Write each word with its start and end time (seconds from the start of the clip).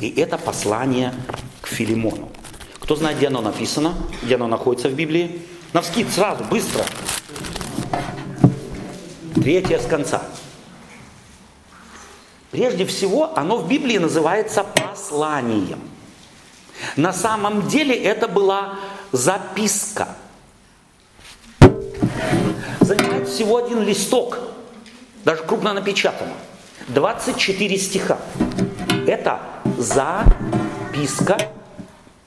И 0.00 0.10
это 0.20 0.36
послание 0.36 1.14
к 1.62 1.68
Филимону. 1.68 2.28
Кто 2.80 2.96
знает, 2.96 3.16
где 3.16 3.28
оно 3.28 3.40
написано, 3.40 3.94
где 4.22 4.34
оно 4.34 4.46
находится 4.46 4.88
в 4.88 4.94
Библии? 4.94 5.42
Навскид, 5.72 6.10
сразу, 6.12 6.44
быстро. 6.44 6.84
Третье 9.34 9.78
с 9.78 9.86
конца. 9.86 10.22
Прежде 12.50 12.86
всего, 12.86 13.36
оно 13.36 13.56
в 13.56 13.68
Библии 13.68 13.98
называется 13.98 14.64
посланием. 14.64 15.80
На 16.96 17.12
самом 17.12 17.66
деле 17.68 17.94
это 17.94 18.28
была 18.28 18.78
записка. 19.12 20.08
Занимает 22.80 23.28
всего 23.28 23.56
один 23.56 23.82
листок, 23.82 24.38
даже 25.24 25.42
крупно 25.42 25.72
напечатано. 25.72 26.34
24 26.88 27.78
стиха. 27.78 28.18
Это 29.06 29.40
записка 29.76 31.38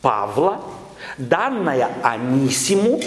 Павла, 0.02 0.62
данная 1.17 1.90
Анисиму, 2.03 3.02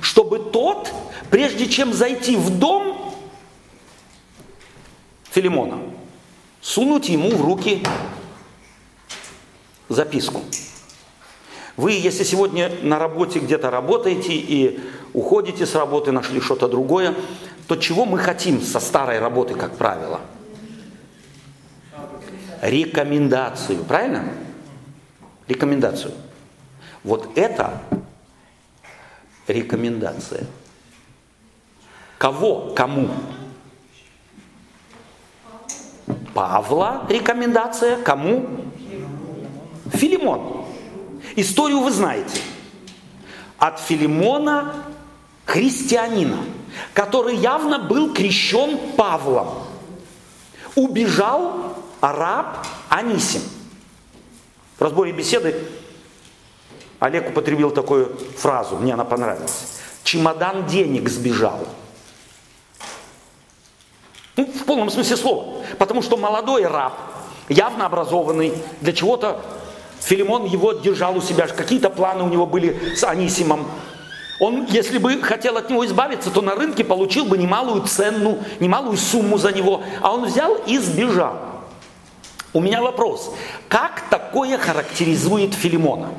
чтобы 0.00 0.38
тот, 0.38 0.92
прежде 1.30 1.66
чем 1.66 1.92
зайти 1.92 2.36
в 2.36 2.58
дом 2.58 3.14
Филимона, 5.30 5.78
сунуть 6.60 7.08
ему 7.08 7.30
в 7.30 7.44
руки 7.44 7.82
записку. 9.88 10.42
Вы, 11.76 11.92
если 11.92 12.22
сегодня 12.22 12.70
на 12.82 12.98
работе 12.98 13.40
где-то 13.40 13.70
работаете 13.70 14.32
и 14.32 14.78
уходите 15.12 15.66
с 15.66 15.74
работы, 15.74 16.12
нашли 16.12 16.40
что-то 16.40 16.68
другое, 16.68 17.14
то 17.66 17.76
чего 17.76 18.04
мы 18.04 18.18
хотим 18.18 18.62
со 18.62 18.78
старой 18.78 19.18
работы, 19.18 19.54
как 19.54 19.76
правило? 19.76 20.20
Рекомендацию, 22.64 23.84
правильно? 23.84 24.24
Рекомендацию. 25.46 26.14
Вот 27.02 27.36
это 27.36 27.82
рекомендация. 29.46 30.46
Кого? 32.16 32.72
Кому? 32.74 33.10
Павла 36.32 37.04
рекомендация. 37.10 38.02
Кому? 38.02 38.46
Филимон. 39.92 40.64
Историю 41.36 41.80
вы 41.80 41.90
знаете. 41.90 42.40
От 43.58 43.78
Филимона 43.78 44.74
христианина, 45.44 46.38
который 46.94 47.36
явно 47.36 47.78
был 47.78 48.14
крещен 48.14 48.78
Павлом, 48.96 49.48
убежал 50.76 51.83
араб 52.04 52.66
Анисим. 52.90 53.40
В 54.78 54.82
разборе 54.82 55.12
беседы 55.12 55.56
Олег 57.00 57.30
употребил 57.30 57.70
такую 57.70 58.14
фразу, 58.36 58.76
мне 58.76 58.92
она 58.92 59.04
понравилась. 59.04 59.80
Чемодан 60.02 60.66
денег 60.66 61.08
сбежал. 61.08 61.66
Ну, 64.36 64.44
в 64.44 64.64
полном 64.64 64.90
смысле 64.90 65.16
слова. 65.16 65.64
Потому 65.78 66.02
что 66.02 66.16
молодой 66.16 66.66
раб, 66.66 66.92
явно 67.48 67.86
образованный, 67.86 68.52
для 68.80 68.92
чего-то 68.92 69.40
Филимон 70.00 70.44
его 70.44 70.72
держал 70.72 71.16
у 71.16 71.22
себя, 71.22 71.46
какие-то 71.46 71.88
планы 71.88 72.22
у 72.22 72.28
него 72.28 72.44
были 72.44 72.94
с 72.94 73.04
Анисимом. 73.04 73.66
Он, 74.40 74.66
если 74.66 74.98
бы 74.98 75.22
хотел 75.22 75.56
от 75.56 75.70
него 75.70 75.86
избавиться, 75.86 76.30
то 76.30 76.42
на 76.42 76.54
рынке 76.54 76.84
получил 76.84 77.24
бы 77.24 77.38
немалую 77.38 77.82
цену, 77.84 78.40
немалую 78.60 78.98
сумму 78.98 79.38
за 79.38 79.52
него. 79.52 79.82
А 80.02 80.12
он 80.12 80.26
взял 80.26 80.56
и 80.66 80.76
сбежал. 80.78 81.53
У 82.54 82.60
меня 82.60 82.80
вопрос. 82.80 83.34
Как 83.68 84.08
такое 84.08 84.56
характеризует 84.58 85.54
Филимона? 85.54 86.10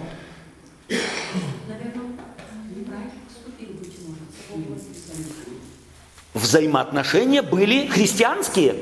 Взаимоотношения 6.33 7.41
были 7.41 7.87
христианские? 7.87 8.75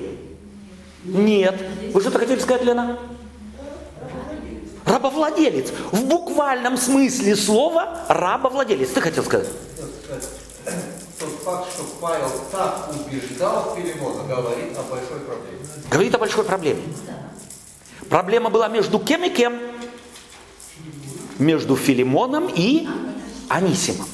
Нет. 1.04 1.56
Вы 1.94 2.02
что-то 2.02 2.18
хотели 2.18 2.40
сказать, 2.40 2.64
Лена? 2.64 2.98
Рабовладелец. 4.86 5.72
В 5.92 6.06
буквальном 6.06 6.76
смысле 6.76 7.36
слова 7.36 8.04
рабовладелец. 8.10 8.90
Ты 8.90 9.02
хотел 9.02 9.24
сказать? 9.24 9.48
Тот 11.20 11.30
факт, 11.44 11.72
что 11.72 11.84
Павел 12.02 12.32
так 12.52 12.90
убеждал 12.90 13.76
Филимона, 13.76 14.24
говорит 14.24 14.76
о 14.76 14.82
большой 14.90 15.20
проблеме. 15.20 15.60
Говорит 15.92 16.16
о 16.16 16.18
большой 16.18 16.44
проблеме. 16.44 16.82
Проблема 18.14 18.52
была 18.52 18.68
между 18.68 19.00
кем 19.00 19.24
и 19.24 19.30
кем? 19.32 19.60
Между 21.40 21.76
Филимоном 21.76 22.48
и 22.48 22.88
Анисимом. 23.50 24.06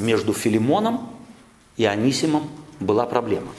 Между 0.00 0.32
Филимоном 0.32 1.08
и 1.76 1.84
Анисимом 1.84 2.48
была 2.80 3.06
проблема. 3.06 3.52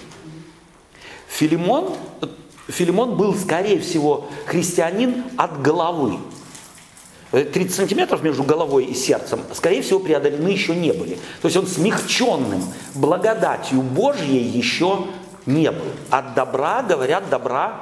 Филимон 1.30 1.96
Филимон 2.68 3.16
был, 3.16 3.34
скорее 3.34 3.80
всего, 3.80 4.28
христианин 4.48 5.24
от 5.38 5.62
головы. 5.62 6.20
30 7.32 7.56
э, 7.56 7.70
сантиметров 7.70 8.22
между 8.22 8.44
головой 8.44 8.84
и 8.84 8.94
сердцем, 8.94 9.40
скорее 9.54 9.82
всего, 9.82 10.02
преодолены 10.02 10.50
еще 10.50 10.76
не 10.76 10.92
были. 10.92 11.16
То 11.42 11.48
есть 11.48 11.56
он 11.56 11.66
смягченным 11.68 12.66
благодатью 12.96 13.82
Божьей 13.82 14.44
еще 14.44 15.08
не 15.48 15.72
был. 15.72 15.86
От 16.12 16.36
добра, 16.36 16.84
говорят, 16.84 17.30
добра 17.30 17.80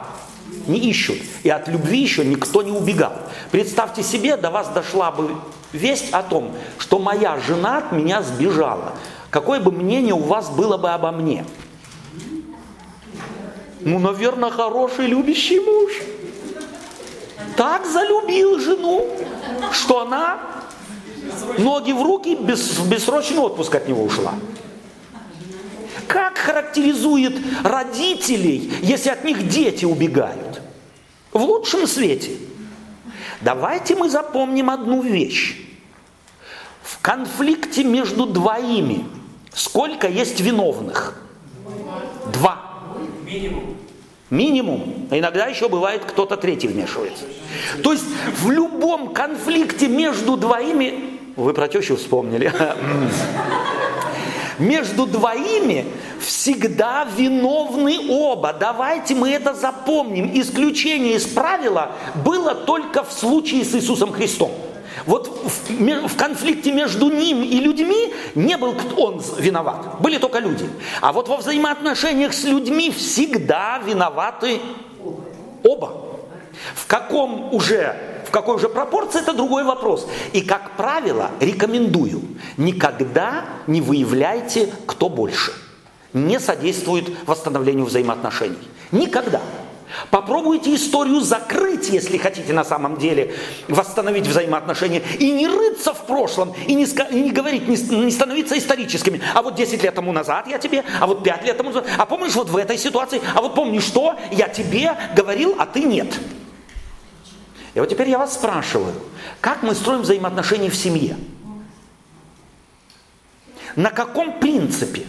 не 0.68 0.80
ищут. 0.80 1.18
И 1.44 1.50
от 1.50 1.68
любви 1.68 2.00
еще 2.00 2.24
никто 2.24 2.62
не 2.62 2.72
убегал. 2.72 3.14
Представьте 3.52 4.04
себе, 4.04 4.38
до 4.38 4.52
вас 4.52 4.70
дошла 4.70 5.12
бы 5.12 5.36
весть 5.74 6.14
о 6.14 6.24
том, 6.24 6.56
что 6.78 7.00
моя 7.00 7.38
жена 7.40 7.80
от 7.80 7.92
меня 7.92 8.22
сбежала. 8.22 8.94
Какое 9.30 9.60
бы 9.60 9.72
мнение 9.72 10.14
у 10.14 10.24
вас 10.24 10.50
было 10.50 10.78
бы 10.78 10.92
обо 10.92 11.12
мне? 11.12 11.46
Ну, 13.82 14.00
наверное, 14.00 14.50
хороший 14.50 15.08
любящий 15.08 15.60
муж. 15.60 15.92
Так 17.58 17.86
залюбил 17.86 18.60
жену, 18.60 19.06
что 19.72 20.02
она 20.02 20.40
ноги 21.58 21.92
в 21.92 22.02
руки 22.02 22.36
без, 22.36 22.80
бессрочный 22.80 23.40
отпуск 23.40 23.76
от 23.76 23.88
него 23.88 24.04
ушла. 24.04 24.34
Как 26.08 26.38
характеризует 26.38 27.38
родителей, 27.64 28.72
если 28.82 29.10
от 29.10 29.24
них 29.24 29.48
дети 29.48 29.86
убегают? 29.86 30.62
В 31.32 31.42
лучшем 31.42 31.88
свете. 31.88 32.32
Давайте 33.42 33.96
мы 33.96 34.10
запомним 34.10 34.70
одну 34.70 35.02
вещь. 35.02 35.58
В 36.82 37.02
конфликте 37.02 37.84
между 37.84 38.26
двоими 38.26 39.06
сколько 39.54 40.08
есть 40.08 40.40
виновных? 40.40 41.18
Два. 42.34 42.62
Минимум. 43.26 43.78
Минимум. 44.30 45.08
Иногда 45.12 45.46
еще 45.46 45.70
бывает 45.70 46.04
кто-то 46.06 46.38
третий 46.38 46.68
вмешивается. 46.68 47.26
То 47.84 47.94
есть 47.94 48.06
в 48.40 48.50
любом 48.52 49.14
конфликте 49.14 49.88
между 49.88 50.36
двоими, 50.38 51.20
вы 51.36 51.54
про 51.54 51.68
тещу 51.68 51.96
вспомнили, 51.96 52.52
между 54.60 55.06
двоими 55.06 55.86
всегда 56.20 57.08
виновны 57.18 58.10
оба. 58.10 58.54
Давайте 58.54 59.16
мы 59.16 59.30
это 59.30 59.54
запомним. 59.54 60.32
Исключение 60.34 61.16
из 61.16 61.26
правила 61.26 61.92
было 62.24 62.56
только 62.56 63.04
в 63.04 63.12
случае 63.12 63.64
с 63.64 63.76
Иисусом 63.76 64.12
Христом. 64.12 64.52
Вот 65.06 65.28
в, 65.28 66.08
в 66.08 66.18
конфликте 66.18 66.72
между 66.72 67.10
ним 67.10 67.44
и 67.44 67.60
людьми 67.60 68.14
не 68.34 68.58
был 68.58 68.76
он 68.98 69.22
виноват, 69.38 70.00
были 70.00 70.18
только 70.18 70.40
люди. 70.40 70.68
А 71.02 71.12
вот 71.12 71.28
во 71.28 71.38
взаимоотношениях 71.38 72.34
с 72.34 72.44
людьми 72.44 72.92
всегда 72.92 73.80
виноваты 73.86 74.60
оба. 75.64 76.02
В 76.74 76.88
каком 76.88 77.54
уже 77.54 78.15
какой 78.36 78.56
уже 78.56 78.68
пропорции, 78.68 79.22
это 79.22 79.32
другой 79.32 79.64
вопрос. 79.64 80.10
И, 80.34 80.42
как 80.42 80.72
правило, 80.76 81.32
рекомендую, 81.40 82.22
никогда 82.58 83.46
не 83.66 83.80
выявляйте, 83.80 84.74
кто 84.86 85.08
больше. 85.08 85.54
Не 86.12 86.42
содействует 86.42 87.10
восстановлению 87.26 87.86
взаимоотношений. 87.86 88.58
Никогда. 88.92 89.40
Попробуйте 90.12 90.76
историю 90.76 91.22
закрыть, 91.22 91.88
если 91.88 92.18
хотите 92.18 92.52
на 92.52 92.66
самом 92.66 92.98
деле 92.98 93.34
восстановить 93.70 94.28
взаимоотношения. 94.28 95.02
И 95.18 95.32
не 95.32 95.48
рыться 95.48 95.94
в 95.94 96.06
прошлом, 96.06 96.54
и 96.68 96.74
не, 96.74 96.84
и 96.84 97.22
не 97.22 97.32
говорить, 97.32 97.70
не, 97.70 97.78
не 97.78 98.12
становиться 98.12 98.58
историческими. 98.58 99.22
А 99.34 99.44
вот 99.44 99.56
10 99.56 99.82
лет 99.82 99.96
тому 99.96 100.12
назад 100.12 100.48
я 100.48 100.58
тебе, 100.58 100.84
а 101.00 101.08
вот 101.08 101.24
5 101.24 101.46
лет 101.46 101.56
тому 101.56 101.70
назад, 101.70 101.86
а 101.98 102.06
помнишь 102.06 102.36
вот 102.36 102.50
в 102.50 102.58
этой 102.58 102.78
ситуации, 102.78 103.22
а 103.34 103.42
вот 103.42 103.56
помнишь 103.56 103.84
что, 103.84 104.16
я 104.32 104.50
тебе 104.50 104.98
говорил, 105.16 105.56
а 105.58 105.66
ты 105.66 105.84
нет. 105.84 106.20
И 107.76 107.80
вот 107.80 107.90
теперь 107.90 108.10
я 108.10 108.18
вас 108.18 108.34
спрашиваю, 108.34 108.96
как 109.42 109.62
мы 109.62 109.76
строим 109.76 110.02
взаимоотношения 110.02 110.70
в 110.70 110.76
семье? 110.76 111.18
На 113.76 113.92
каком 113.92 114.40
принципе? 114.40 115.06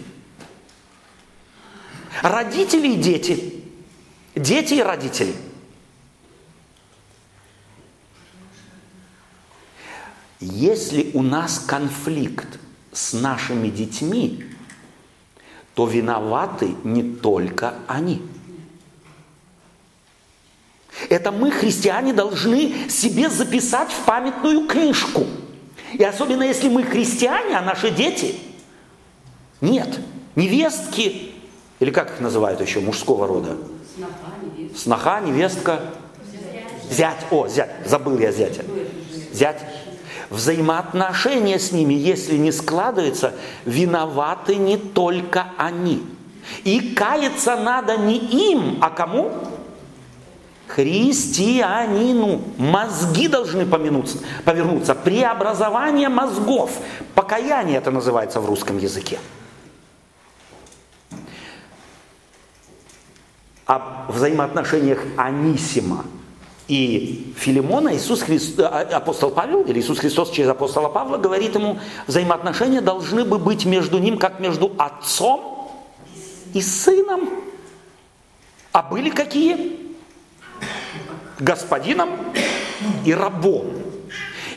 Родители 2.22 2.88
и 2.88 2.96
дети– 2.96 3.54
Дети 4.36 4.74
и 4.74 4.82
родители. 4.82 5.34
Если 10.40 11.10
у 11.14 11.22
нас 11.22 11.58
конфликт 11.58 12.60
с 12.92 13.14
нашими 13.14 13.68
детьми, 13.70 14.44
то 15.74 15.86
виноваты 15.86 16.74
не 16.84 17.02
только 17.02 17.76
они. 17.88 18.22
Это 21.08 21.30
мы, 21.30 21.50
христиане, 21.50 22.12
должны 22.12 22.88
себе 22.88 23.28
записать 23.28 23.90
в 23.90 24.04
памятную 24.04 24.66
книжку. 24.66 25.26
И 25.92 26.02
особенно 26.02 26.42
если 26.42 26.68
мы 26.68 26.82
христиане, 26.82 27.56
а 27.56 27.62
наши 27.62 27.90
дети 27.90 28.36
нет. 29.60 30.00
Невестки, 30.34 31.32
или 31.80 31.90
как 31.90 32.10
их 32.10 32.20
называют 32.20 32.60
еще, 32.60 32.80
мужского 32.80 33.26
рода? 33.26 33.56
Сноха, 34.74 35.20
невестка. 35.20 35.80
Зять. 36.90 37.26
О, 37.30 37.48
зять. 37.48 37.70
Забыл 37.84 38.18
я 38.18 38.32
зятя. 38.32 38.64
Зять. 39.32 39.62
Взаимоотношения 40.30 41.58
с 41.58 41.72
ними, 41.72 41.94
если 41.94 42.36
не 42.36 42.52
складываются, 42.52 43.34
виноваты 43.64 44.56
не 44.56 44.76
только 44.76 45.46
они. 45.56 46.02
И 46.64 46.94
каяться 46.94 47.56
надо 47.56 47.96
не 47.96 48.18
им, 48.52 48.78
а 48.80 48.90
кому? 48.90 49.32
Христианину. 50.68 52.42
Мозги 52.58 53.28
должны 53.28 53.66
помянуться, 53.66 54.18
повернуться. 54.44 54.94
Преобразование 54.94 56.08
мозгов. 56.08 56.70
Покаяние 57.14 57.78
это 57.78 57.90
называется 57.90 58.40
в 58.40 58.46
русском 58.46 58.78
языке. 58.78 59.18
О 63.66 64.06
взаимоотношениях 64.08 65.00
Анисима 65.16 66.04
и 66.68 67.32
Филимона 67.36 67.96
Иисус 67.96 68.22
Христос, 68.22 68.64
а, 68.64 68.80
апостол 68.80 69.30
Павел 69.30 69.62
или 69.62 69.80
Иисус 69.80 69.98
Христос 69.98 70.30
через 70.30 70.48
апостола 70.48 70.88
Павла 70.88 71.16
говорит 71.16 71.54
ему, 71.54 71.78
взаимоотношения 72.06 72.80
должны 72.80 73.24
бы 73.24 73.38
быть 73.38 73.64
между 73.64 73.98
ним, 73.98 74.18
как 74.18 74.40
между 74.40 74.72
отцом 74.78 75.68
и 76.54 76.60
сыном. 76.60 77.28
А 78.72 78.82
были 78.82 79.10
какие? 79.10 79.85
Господином 81.38 82.10
и 83.04 83.12
рабом. 83.12 83.66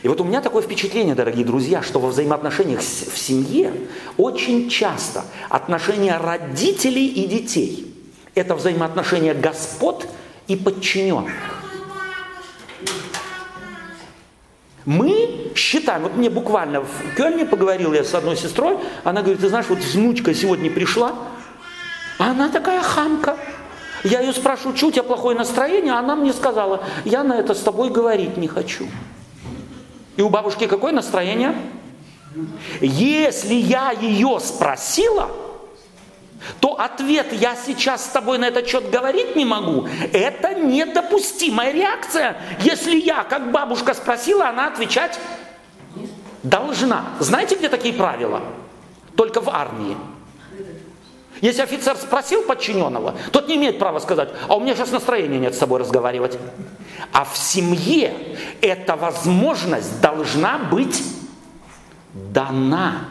И 0.02 0.08
вот 0.08 0.20
у 0.20 0.24
меня 0.24 0.40
такое 0.40 0.62
впечатление, 0.62 1.14
дорогие 1.14 1.44
друзья, 1.44 1.82
что 1.82 2.00
во 2.00 2.08
взаимоотношениях 2.08 2.80
в 2.80 3.18
семье 3.18 3.72
очень 4.16 4.70
часто 4.70 5.24
отношения 5.50 6.16
родителей 6.16 7.06
и 7.06 7.26
детей– 7.26 7.94
это 8.34 8.54
взаимоотношения 8.54 9.34
господ 9.34 10.06
и 10.46 10.56
подчиненных. 10.56 11.32
Мы 14.86 15.52
считаем, 15.54 16.02
вот 16.02 16.16
мне 16.16 16.30
буквально 16.30 16.80
в 16.80 17.14
Кельне 17.16 17.44
поговорил 17.44 17.92
я 17.92 18.02
с 18.02 18.14
одной 18.14 18.36
сестрой, 18.36 18.78
она 19.04 19.20
говорит, 19.20 19.40
ты 19.42 19.48
знаешь, 19.48 19.66
вот 19.68 19.80
внучка 19.80 20.32
сегодня 20.34 20.70
пришла, 20.70 21.14
а 22.18 22.30
она 22.30 22.48
такая 22.48 22.80
хамка. 22.82 23.36
Я 24.04 24.20
ее 24.20 24.32
спрашиваю, 24.32 24.76
что 24.76 24.88
у 24.88 24.92
тебя 24.92 25.02
плохое 25.02 25.36
настроение, 25.36 25.92
она 25.92 26.16
мне 26.16 26.32
сказала, 26.32 26.82
я 27.04 27.22
на 27.22 27.34
это 27.38 27.54
с 27.54 27.60
тобой 27.60 27.90
говорить 27.90 28.36
не 28.36 28.48
хочу. 28.48 28.86
И 30.16 30.22
у 30.22 30.28
бабушки 30.28 30.66
какое 30.66 30.92
настроение? 30.92 31.54
Если 32.80 33.54
я 33.54 33.90
ее 33.90 34.38
спросила, 34.40 35.28
то 36.60 36.80
ответ 36.80 37.32
«я 37.32 37.54
сейчас 37.54 38.04
с 38.04 38.08
тобой 38.08 38.38
на 38.38 38.46
этот 38.46 38.66
счет 38.66 38.90
говорить 38.90 39.36
не 39.36 39.44
могу»– 39.44 39.88
это 40.12 40.54
недопустимая 40.54 41.72
реакция. 41.72 42.36
Если 42.60 42.96
я, 42.96 43.24
как 43.24 43.52
бабушка 43.52 43.92
спросила, 43.92 44.48
она 44.48 44.68
отвечать 44.68 45.18
должна. 46.42 47.04
Знаете, 47.18 47.56
где 47.56 47.68
такие 47.68 47.92
правила? 47.92 48.40
Только 49.16 49.40
в 49.40 49.50
армии. 49.50 49.96
Если 51.40 51.62
офицер 51.62 51.96
спросил 51.96 52.42
подчиненного, 52.42 53.14
тот 53.32 53.48
не 53.48 53.56
имеет 53.56 53.78
права 53.78 53.98
сказать, 53.98 54.28
а 54.48 54.56
у 54.56 54.60
меня 54.60 54.74
сейчас 54.74 54.90
настроения 54.90 55.38
нет 55.38 55.54
с 55.54 55.58
тобой 55.58 55.80
разговаривать. 55.80 56.38
А 57.12 57.24
в 57.24 57.36
семье 57.36 58.14
эта 58.60 58.96
возможность 58.96 60.00
должна 60.00 60.58
быть 60.58 61.02
дана. 62.12 63.08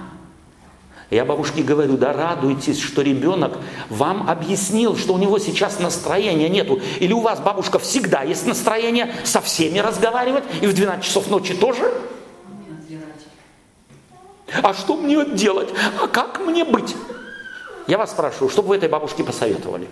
Я 1.09 1.25
бабушке 1.25 1.63
говорю, 1.63 1.97
да 1.97 2.13
радуйтесь, 2.13 2.79
что 2.79 3.01
ребенок 3.01 3.57
вам 3.89 4.29
объяснил, 4.29 4.95
что 4.95 5.13
у 5.13 5.17
него 5.17 5.39
сейчас 5.39 5.79
настроения 5.79 6.49
нету. 6.49 6.79
Или 6.99 7.13
у 7.13 7.21
вас, 7.21 7.39
бабушка, 7.39 7.79
всегда 7.79 8.21
есть 8.21 8.45
настроение 8.45 9.15
со 9.23 9.41
всеми 9.41 9.79
разговаривать, 9.79 10.43
и 10.61 10.67
в 10.67 10.75
12 10.75 11.03
часов 11.03 11.31
ночи 11.31 11.55
тоже? 11.55 11.91
А 14.61 14.73
что 14.73 14.97
мне 14.97 15.25
делать? 15.25 15.69
А 16.01 16.07
как 16.07 16.39
мне 16.45 16.63
быть? 16.63 16.95
Я 17.89 17.97
вас 17.97 18.11
спрашиваю, 18.11 18.51
что 18.51 18.61
бы 18.61 18.69
вы 18.69 18.75
этой 18.75 18.87
бабушке 18.87 19.23
посоветовали? 19.23 19.87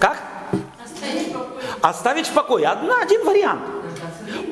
Как? 0.00 0.20
Оставить 1.80 2.26
в 2.26 2.32
покое. 2.32 2.66
Одна, 2.66 3.00
один 3.00 3.24
вариант. 3.24 3.62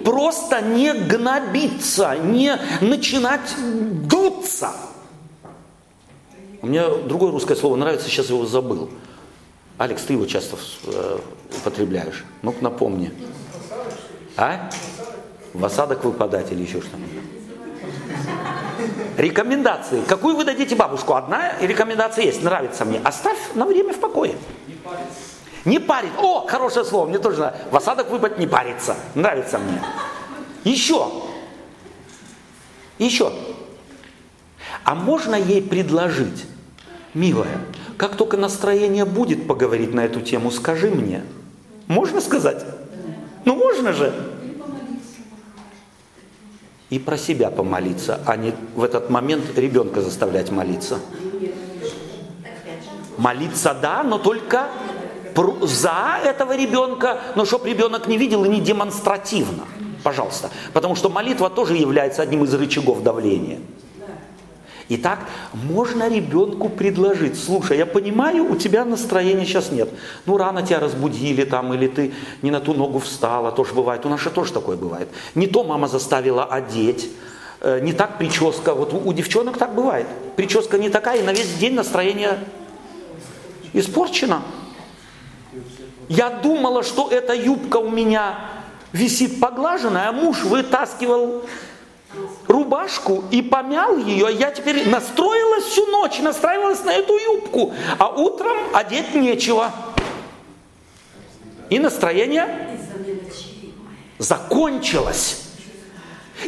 Просто 0.04 0.60
не 0.60 0.92
гнобиться, 0.92 2.16
не 2.16 2.56
начинать 2.80 3.56
дуться. 4.06 4.70
Мне 6.62 6.86
другое 6.88 7.32
русское 7.32 7.56
слово 7.56 7.74
нравится, 7.74 8.08
сейчас 8.08 8.30
его 8.30 8.46
забыл. 8.46 8.88
Алекс, 9.78 10.00
ты 10.04 10.12
его 10.12 10.26
часто 10.26 10.56
э, 10.84 11.18
употребляешь. 11.56 12.24
Ну-ка 12.42 12.62
напомни. 12.62 13.12
А? 14.36 14.70
В 15.52 15.64
осадок 15.64 16.04
выпадать 16.04 16.52
или 16.52 16.62
еще 16.62 16.80
что-нибудь. 16.80 17.33
Рекомендации. 19.16 20.02
Какую 20.06 20.36
вы 20.36 20.44
дадите 20.44 20.74
бабушку? 20.74 21.14
Одна 21.14 21.58
рекомендация 21.60 22.24
есть, 22.24 22.42
нравится 22.42 22.84
мне. 22.84 23.00
Оставь 23.04 23.38
на 23.54 23.64
время 23.64 23.92
в 23.92 24.00
покое. 24.00 24.34
Не 24.66 24.74
париться. 24.74 25.34
Не 25.64 25.78
парить. 25.78 26.12
О, 26.18 26.46
хорошее 26.46 26.84
слово, 26.84 27.06
мне 27.06 27.18
тоже 27.18 27.40
надо. 27.40 27.56
В 27.70 27.76
осадок 27.76 28.10
выпать 28.10 28.38
не 28.38 28.46
париться. 28.46 28.96
Нравится 29.14 29.58
мне. 29.58 29.80
Еще. 30.64 31.08
Еще. 32.98 33.32
А 34.84 34.94
можно 34.94 35.34
ей 35.34 35.62
предложить, 35.62 36.44
милая, 37.14 37.60
как 37.96 38.16
только 38.16 38.36
настроение 38.36 39.04
будет 39.04 39.46
поговорить 39.46 39.94
на 39.94 40.04
эту 40.04 40.20
тему, 40.20 40.50
скажи 40.50 40.90
мне. 40.90 41.22
Можно 41.86 42.20
сказать? 42.20 42.64
Ну 43.44 43.54
можно 43.54 43.92
же 43.92 44.12
и 46.90 46.98
про 46.98 47.16
себя 47.16 47.50
помолиться, 47.50 48.20
а 48.26 48.36
не 48.36 48.52
в 48.74 48.82
этот 48.82 49.10
момент 49.10 49.58
ребенка 49.58 50.00
заставлять 50.00 50.50
молиться. 50.50 50.98
Молиться 53.16 53.74
да, 53.80 54.02
но 54.02 54.18
только 54.18 54.68
за 55.62 56.18
этого 56.24 56.56
ребенка, 56.56 57.20
но 57.34 57.44
чтобы 57.44 57.68
ребенок 57.68 58.06
не 58.06 58.18
видел 58.18 58.44
и 58.44 58.48
не 58.48 58.60
демонстративно. 58.60 59.64
Пожалуйста. 60.02 60.50
Потому 60.72 60.94
что 60.94 61.08
молитва 61.08 61.50
тоже 61.50 61.74
является 61.74 62.22
одним 62.22 62.44
из 62.44 62.52
рычагов 62.54 63.02
давления. 63.02 63.58
Итак, 64.90 65.20
можно 65.52 66.08
ребенку 66.08 66.68
предложить, 66.68 67.42
слушай, 67.42 67.78
я 67.78 67.86
понимаю, 67.86 68.50
у 68.50 68.56
тебя 68.56 68.84
настроения 68.84 69.46
сейчас 69.46 69.72
нет. 69.72 69.88
Ну, 70.26 70.36
рано 70.36 70.62
тебя 70.62 70.78
разбудили 70.78 71.44
там, 71.44 71.72
или 71.72 71.86
ты 71.86 72.12
не 72.42 72.50
на 72.50 72.60
ту 72.60 72.74
ногу 72.74 72.98
встала, 72.98 73.50
тоже 73.50 73.72
бывает. 73.72 74.04
У 74.04 74.10
нас 74.10 74.20
же 74.20 74.30
тоже 74.30 74.52
такое 74.52 74.76
бывает. 74.76 75.08
Не 75.34 75.46
то 75.46 75.64
мама 75.64 75.88
заставила 75.88 76.44
одеть, 76.44 77.08
э, 77.62 77.80
не 77.80 77.94
так 77.94 78.18
прическа. 78.18 78.74
Вот 78.74 78.92
у, 78.92 79.12
девчонок 79.14 79.56
так 79.56 79.74
бывает. 79.74 80.06
Прическа 80.36 80.76
не 80.76 80.90
такая, 80.90 81.20
и 81.20 81.22
на 81.22 81.32
весь 81.32 81.54
день 81.54 81.74
настроение 81.74 82.38
испорчено. 83.72 84.42
Я 86.08 86.28
думала, 86.28 86.82
что 86.82 87.08
эта 87.10 87.32
юбка 87.32 87.78
у 87.78 87.88
меня 87.88 88.38
висит 88.92 89.40
поглаженная, 89.40 90.10
а 90.10 90.12
муж 90.12 90.44
вытаскивал 90.44 91.42
рубашку 92.46 93.24
и 93.30 93.42
помял 93.42 93.96
ее. 93.96 94.28
Я 94.32 94.50
теперь 94.50 94.88
настроилась 94.88 95.64
всю 95.64 95.86
ночь, 95.86 96.18
настраивалась 96.20 96.84
на 96.84 96.92
эту 96.92 97.16
юбку, 97.16 97.74
а 97.98 98.08
утром 98.08 98.56
одеть 98.72 99.14
нечего. 99.14 99.70
И 101.70 101.78
настроение 101.78 102.78
закончилось. 104.18 105.40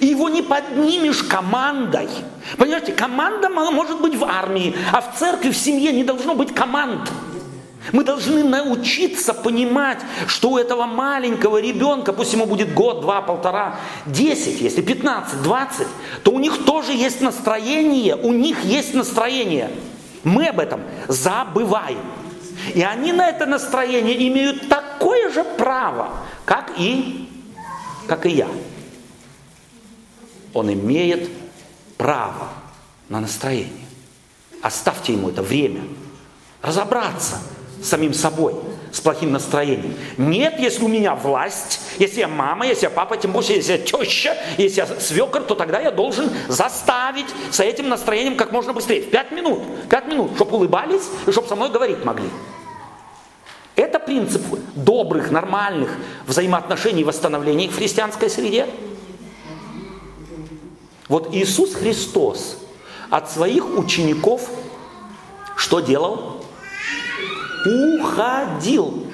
Его 0.00 0.28
не 0.28 0.42
поднимешь 0.42 1.22
командой. 1.22 2.08
Понимаете, 2.58 2.92
команда 2.92 3.48
может 3.48 4.00
быть 4.00 4.14
в 4.14 4.24
армии, 4.24 4.74
а 4.92 5.00
в 5.00 5.16
церкви, 5.18 5.50
в 5.50 5.56
семье 5.56 5.92
не 5.92 6.04
должно 6.04 6.34
быть 6.34 6.54
команд. 6.54 7.10
Мы 7.92 8.04
должны 8.04 8.42
научиться 8.42 9.32
понимать, 9.32 9.98
что 10.26 10.50
у 10.50 10.58
этого 10.58 10.86
маленького 10.86 11.60
ребенка, 11.60 12.12
пусть 12.12 12.32
ему 12.32 12.46
будет 12.46 12.74
год, 12.74 13.00
два, 13.00 13.22
полтора, 13.22 13.78
десять, 14.06 14.60
если 14.60 14.82
пятнадцать, 14.82 15.42
двадцать, 15.42 15.88
то 16.22 16.32
у 16.32 16.38
них 16.38 16.64
тоже 16.64 16.92
есть 16.92 17.20
настроение, 17.20 18.16
у 18.16 18.32
них 18.32 18.64
есть 18.64 18.94
настроение. 18.94 19.70
Мы 20.24 20.48
об 20.48 20.58
этом 20.58 20.80
забываем. 21.06 22.00
И 22.74 22.82
они 22.82 23.12
на 23.12 23.28
это 23.28 23.46
настроение 23.46 24.26
имеют 24.28 24.68
такое 24.68 25.30
же 25.30 25.44
право, 25.44 26.10
как 26.44 26.72
и, 26.78 27.28
как 28.08 28.26
и 28.26 28.30
я. 28.30 28.48
Он 30.52 30.72
имеет 30.72 31.30
право 31.96 32.48
на 33.08 33.20
настроение. 33.20 33.86
Оставьте 34.62 35.12
ему 35.12 35.28
это 35.28 35.42
время. 35.42 35.82
Разобраться 36.62 37.40
самим 37.86 38.14
собой, 38.14 38.54
с 38.92 39.00
плохим 39.00 39.32
настроением. 39.32 39.94
Нет, 40.16 40.58
если 40.58 40.84
у 40.84 40.88
меня 40.88 41.14
власть, 41.14 41.80
если 41.98 42.20
я 42.20 42.28
мама, 42.28 42.66
если 42.66 42.86
я 42.86 42.90
папа, 42.90 43.16
тем 43.16 43.32
более, 43.32 43.56
если 43.56 43.72
я 43.72 43.78
теща, 43.78 44.36
если 44.58 44.80
я 44.80 44.86
свекор, 45.00 45.42
то 45.42 45.54
тогда 45.54 45.80
я 45.80 45.90
должен 45.90 46.30
заставить 46.48 47.26
с 47.50 47.60
этим 47.60 47.88
настроением 47.88 48.36
как 48.36 48.52
можно 48.52 48.72
быстрее. 48.72 49.02
Пять 49.02 49.32
минут, 49.32 49.60
пять 49.88 50.06
минут, 50.06 50.32
чтобы 50.36 50.56
улыбались 50.56 51.04
и 51.26 51.32
чтобы 51.32 51.48
со 51.48 51.56
мной 51.56 51.70
говорить 51.70 52.04
могли. 52.04 52.28
Это 53.76 53.98
принцип 53.98 54.42
добрых, 54.74 55.30
нормальных 55.30 55.90
взаимоотношений 56.26 57.02
и 57.02 57.04
восстановления 57.04 57.68
в 57.68 57.76
христианской 57.76 58.30
среде. 58.30 58.66
Вот 61.08 61.34
Иисус 61.34 61.74
Христос 61.74 62.56
от 63.10 63.30
своих 63.30 63.78
учеников 63.78 64.48
что 65.56 65.80
делал? 65.80 66.35
Уходил. 67.64 69.06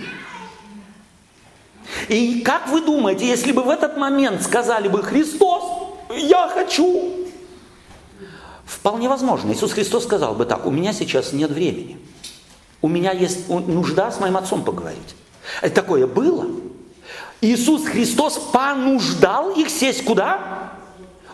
И 2.09 2.41
как 2.41 2.69
вы 2.69 2.81
думаете, 2.81 3.27
если 3.27 3.53
бы 3.53 3.63
в 3.63 3.69
этот 3.69 3.97
момент 3.97 4.43
сказали 4.43 4.89
бы 4.89 5.03
Христос, 5.03 5.63
я 6.11 6.49
хочу, 6.49 7.13
вполне 8.65 9.09
возможно, 9.09 9.53
Иисус 9.53 9.73
Христос 9.73 10.05
сказал 10.05 10.35
бы 10.35 10.45
так, 10.45 10.67
у 10.67 10.71
меня 10.71 10.93
сейчас 10.93 11.33
нет 11.33 11.51
времени. 11.51 11.99
У 12.81 12.89
меня 12.89 13.13
есть 13.13 13.49
нужда 13.49 14.11
с 14.11 14.19
моим 14.19 14.37
отцом 14.37 14.65
поговорить. 14.65 15.15
Это 15.61 15.75
такое 15.77 16.07
было. 16.07 16.47
Иисус 17.41 17.85
Христос 17.85 18.39
понуждал 18.53 19.51
их 19.51 19.69
сесть 19.69 20.05
куда? 20.05 20.73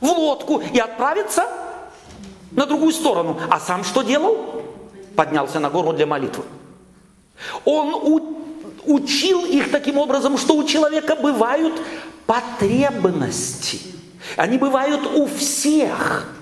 В 0.00 0.06
лодку 0.06 0.58
и 0.60 0.78
отправиться 0.78 1.46
на 2.52 2.66
другую 2.66 2.92
сторону. 2.92 3.38
А 3.50 3.60
сам 3.60 3.84
что 3.84 4.02
делал? 4.02 4.62
Поднялся 5.16 5.58
на 5.58 5.70
гору 5.70 5.92
для 5.92 6.06
молитвы. 6.06 6.44
Он 7.64 7.94
у, 7.94 8.38
учил 8.84 9.44
их 9.44 9.70
таким 9.70 9.98
образом, 9.98 10.38
что 10.38 10.56
у 10.56 10.64
человека 10.64 11.16
бывают 11.16 11.80
потребности. 12.26 13.80
Они 14.36 14.58
бывают 14.58 15.06
у 15.06 15.26
всех. 15.26 16.32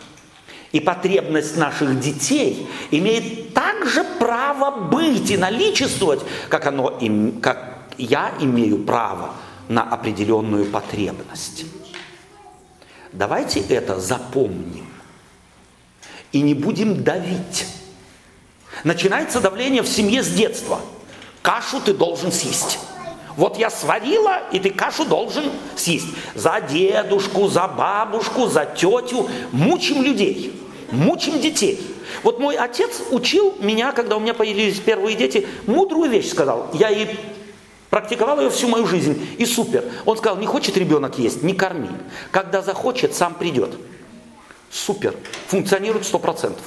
И 0.73 0.81
потребность 0.81 1.57
наших 1.57 2.01
детей 2.01 2.69
имеет 2.91 3.55
также 3.55 4.05
право 4.19 4.89
быть 4.89 5.31
и 5.31 5.37
наличествовать, 5.37 6.21
как, 6.49 6.67
оно, 6.67 6.99
как 7.41 7.89
я 7.97 8.35
имею 8.41 8.85
право 8.85 9.35
на 9.69 9.83
определенную 9.83 10.67
потребность. 10.67 11.65
Давайте 13.13 13.61
это 13.61 13.99
запомним 13.99 14.87
и 16.33 16.43
не 16.43 16.55
будем 16.55 17.03
давить. 17.03 17.67
Начинается 18.85 19.41
давление 19.41 19.83
в 19.83 19.89
семье 19.89 20.23
с 20.23 20.29
детства. 20.29 20.81
Кашу 21.43 21.81
ты 21.81 21.93
должен 21.93 22.33
съесть. 22.33 22.79
Вот 23.37 23.59
я 23.59 23.71
сварила, 23.71 24.41
и 24.51 24.59
ты 24.59 24.71
кашу 24.71 25.05
должен 25.05 25.45
съесть. 25.77 26.07
За 26.35 26.61
дедушку, 26.61 27.49
за 27.49 27.69
бабушку, 27.69 28.47
за 28.47 28.65
тетю. 28.65 29.29
Мучим 29.53 30.03
людей, 30.03 30.59
мучим 30.91 31.39
детей. 31.39 31.79
Вот 32.23 32.39
мой 32.39 32.57
отец 32.57 33.03
учил 33.11 33.55
меня, 33.61 33.93
когда 33.93 34.17
у 34.17 34.21
меня 34.21 34.33
появились 34.33 34.79
первые 34.81 35.17
дети, 35.17 35.47
мудрую 35.67 36.11
вещь 36.11 36.31
сказал. 36.31 36.71
Я 36.73 36.91
и 36.91 37.15
практиковал 37.91 38.41
ее 38.41 38.51
всю 38.51 38.69
мою 38.69 38.87
жизнь. 38.87 39.27
И 39.39 39.45
супер. 39.45 39.85
Он 40.07 40.17
сказал, 40.17 40.39
не 40.39 40.47
хочет 40.47 40.77
ребенок 40.77 41.19
есть, 41.19 41.43
не 41.43 41.53
корми. 41.53 41.91
Когда 42.31 42.63
захочет, 42.63 43.15
сам 43.15 43.35
придет. 43.35 43.75
Супер. 44.71 45.15
Функционирует 45.49 46.07
сто 46.07 46.19
процентов. 46.19 46.65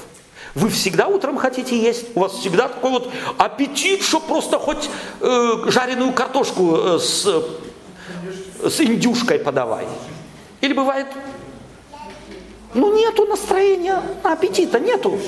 Вы 0.54 0.68
всегда 0.68 1.06
утром 1.06 1.36
хотите 1.36 1.78
есть, 1.78 2.06
у 2.14 2.20
вас 2.20 2.32
всегда 2.32 2.68
такой 2.68 2.90
вот 2.90 3.10
аппетит, 3.38 4.02
что 4.02 4.20
просто 4.20 4.58
хоть 4.58 4.90
э, 5.20 5.52
жареную 5.66 6.12
картошку 6.12 6.76
э, 6.76 6.98
с, 6.98 7.24
с 8.62 8.80
индюшкой 8.80 9.38
подавай. 9.38 9.86
Или 10.60 10.72
бывает, 10.72 11.06
ну 12.74 12.96
нету 12.96 13.26
настроения, 13.26 14.02
аппетита 14.22 14.80
нету. 14.80 15.18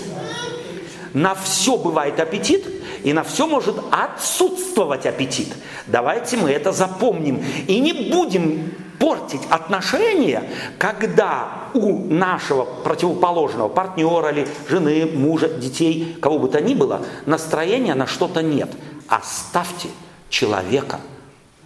На 1.12 1.34
все 1.34 1.76
бывает 1.76 2.18
аппетит, 2.18 2.66
и 3.04 3.12
на 3.12 3.22
все 3.22 3.46
может 3.46 3.76
отсутствовать 3.90 5.06
аппетит. 5.06 5.48
Давайте 5.86 6.36
мы 6.36 6.50
это 6.50 6.72
запомним 6.72 7.44
и 7.68 7.78
не 7.80 7.92
будем 7.92 8.74
портить 9.02 9.42
отношения, 9.50 10.48
когда 10.78 11.70
у 11.74 12.04
нашего 12.04 12.64
противоположного 12.64 13.68
партнера 13.68 14.30
или 14.30 14.46
жены, 14.68 15.06
мужа, 15.06 15.48
детей, 15.48 16.16
кого 16.22 16.38
бы 16.38 16.48
то 16.48 16.60
ни 16.60 16.74
было, 16.74 17.04
настроения 17.26 17.96
на 17.96 18.06
что-то 18.06 18.42
нет. 18.42 18.70
Оставьте 19.08 19.88
человека 20.28 21.00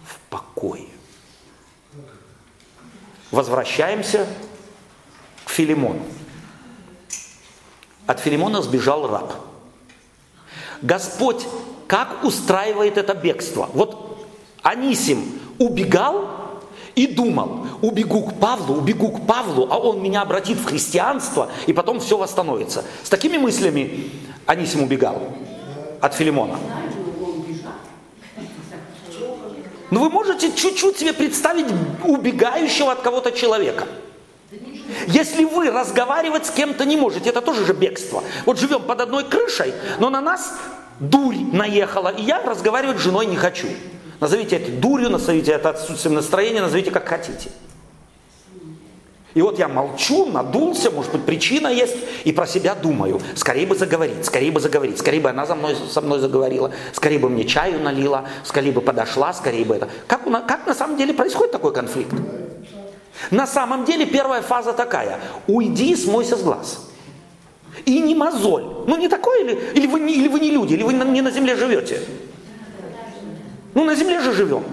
в 0.03 0.17
покое. 0.31 0.87
Возвращаемся 3.29 4.25
к 5.45 5.51
Филимону. 5.51 6.01
От 8.07 8.19
Филимона 8.19 8.63
сбежал 8.63 9.07
раб. 9.07 9.31
Господь 10.81 11.45
как 11.87 12.23
устраивает 12.23 12.97
это 12.97 13.13
бегство? 13.13 13.69
Вот 13.75 14.27
Анисим 14.63 15.39
убегал 15.59 16.26
и 16.97 17.05
думал, 17.05 17.67
убегу 17.83 18.23
к 18.23 18.39
Павлу, 18.39 18.77
убегу 18.77 19.11
к 19.11 19.27
Павлу, 19.27 19.67
а 19.69 19.77
он 19.77 20.01
меня 20.01 20.23
обратит 20.23 20.57
в 20.57 20.65
христианство, 20.65 21.47
и 21.67 21.73
потом 21.73 21.99
все 21.99 22.17
восстановится. 22.17 22.83
С 23.03 23.09
такими 23.09 23.37
мыслями 23.37 24.09
Анисим 24.47 24.81
убегал 24.81 25.21
от 26.01 26.15
Филимона. 26.15 26.57
Но 29.89 29.99
ну, 29.99 30.05
вы 30.05 30.09
можете 30.09 30.51
чуть-чуть 30.51 30.97
себе 30.97 31.13
представить 31.13 31.67
убегающего 32.03 32.93
от 32.93 33.01
кого-то 33.01 33.31
человека. 33.31 33.87
Если 35.05 35.45
вы 35.45 35.69
разговаривать 35.69 36.47
с 36.47 36.49
кем-то 36.49 36.83
не 36.83 36.97
можете, 36.97 37.29
это 37.29 37.41
тоже 37.41 37.63
же 37.63 37.73
бегство. 37.73 38.23
Вот 38.47 38.59
живем 38.59 38.81
под 38.81 39.01
одной 39.01 39.23
крышей, 39.23 39.71
но 39.99 40.09
на 40.09 40.19
нас 40.19 40.51
дурь 40.99 41.37
наехала, 41.53 42.09
и 42.09 42.23
я 42.23 42.41
разговаривать 42.41 42.97
с 42.97 43.01
женой 43.01 43.27
не 43.27 43.35
хочу. 43.35 43.67
Назовите 44.19 44.55
это 44.55 44.71
дурью, 44.71 45.09
назовите 45.09 45.51
это 45.51 45.69
отсутствием 45.69 46.15
настроения, 46.15 46.61
назовите 46.61 46.91
как 46.91 47.07
хотите. 47.07 47.49
И 49.37 49.41
вот 49.41 49.59
я 49.59 49.67
молчу, 49.67 50.25
надулся, 50.25 50.89
может 50.89 51.11
быть, 51.11 51.23
причина 51.23 51.67
есть, 51.67 51.95
и 52.23 52.31
про 52.31 52.47
себя 52.47 52.73
думаю. 52.73 53.21
Скорее 53.35 53.67
бы 53.67 53.75
заговорить, 53.75 54.25
скорее 54.25 54.51
бы 54.51 54.59
заговорить, 54.59 54.97
скорее 54.97 55.19
бы 55.19 55.29
она 55.29 55.45
за 55.45 55.53
мной, 55.53 55.75
со 55.91 56.01
мной 56.01 56.19
заговорила, 56.19 56.71
скорее 56.91 57.19
бы 57.19 57.29
мне 57.29 57.43
чаю 57.43 57.79
налила, 57.79 58.25
скорее 58.43 58.71
бы 58.71 58.81
подошла, 58.81 59.33
скорее 59.33 59.63
бы 59.63 59.75
это. 59.75 59.89
Как, 60.07 60.23
как 60.23 60.65
на 60.65 60.73
самом 60.73 60.97
деле 60.97 61.13
происходит 61.13 61.51
такой 61.51 61.71
конфликт? 61.71 62.13
На 63.29 63.45
самом 63.45 63.85
деле 63.85 64.07
первая 64.07 64.41
фаза 64.41 64.73
такая. 64.73 65.19
Уйди 65.45 65.95
смойся 65.95 66.35
с 66.35 66.41
глаз. 66.41 66.89
И 67.85 67.99
не 67.99 68.15
мозоль. 68.15 68.63
Ну 68.87 68.97
не 68.97 69.07
такое 69.07 69.43
или, 69.43 69.53
или, 69.75 69.85
вы, 69.85 69.99
или 70.11 70.27
вы 70.29 70.39
не 70.39 70.49
люди, 70.49 70.73
или 70.73 70.81
вы 70.81 70.93
не 70.93 71.21
на 71.21 71.29
земле 71.29 71.55
живете. 71.55 72.01
Ну, 73.77 73.85
на 73.85 73.93
земле 73.93 74.19
же 74.21 74.33
живем. 74.33 74.63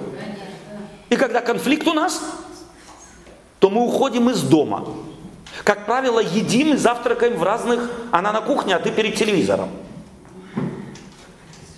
И 1.10 1.16
когда 1.16 1.42
конфликт 1.42 1.86
у 1.86 1.92
нас, 1.92 2.22
то 3.58 3.68
мы 3.68 3.84
уходим 3.84 4.30
из 4.30 4.40
дома. 4.40 4.88
Как 5.62 5.84
правило, 5.84 6.20
едим 6.20 6.72
и 6.72 6.76
завтракаем 6.78 7.34
в 7.34 7.42
разных... 7.42 7.90
Она 8.12 8.32
на 8.32 8.40
кухне, 8.40 8.74
а 8.74 8.78
ты 8.78 8.90
перед 8.90 9.14
телевизором. 9.14 9.68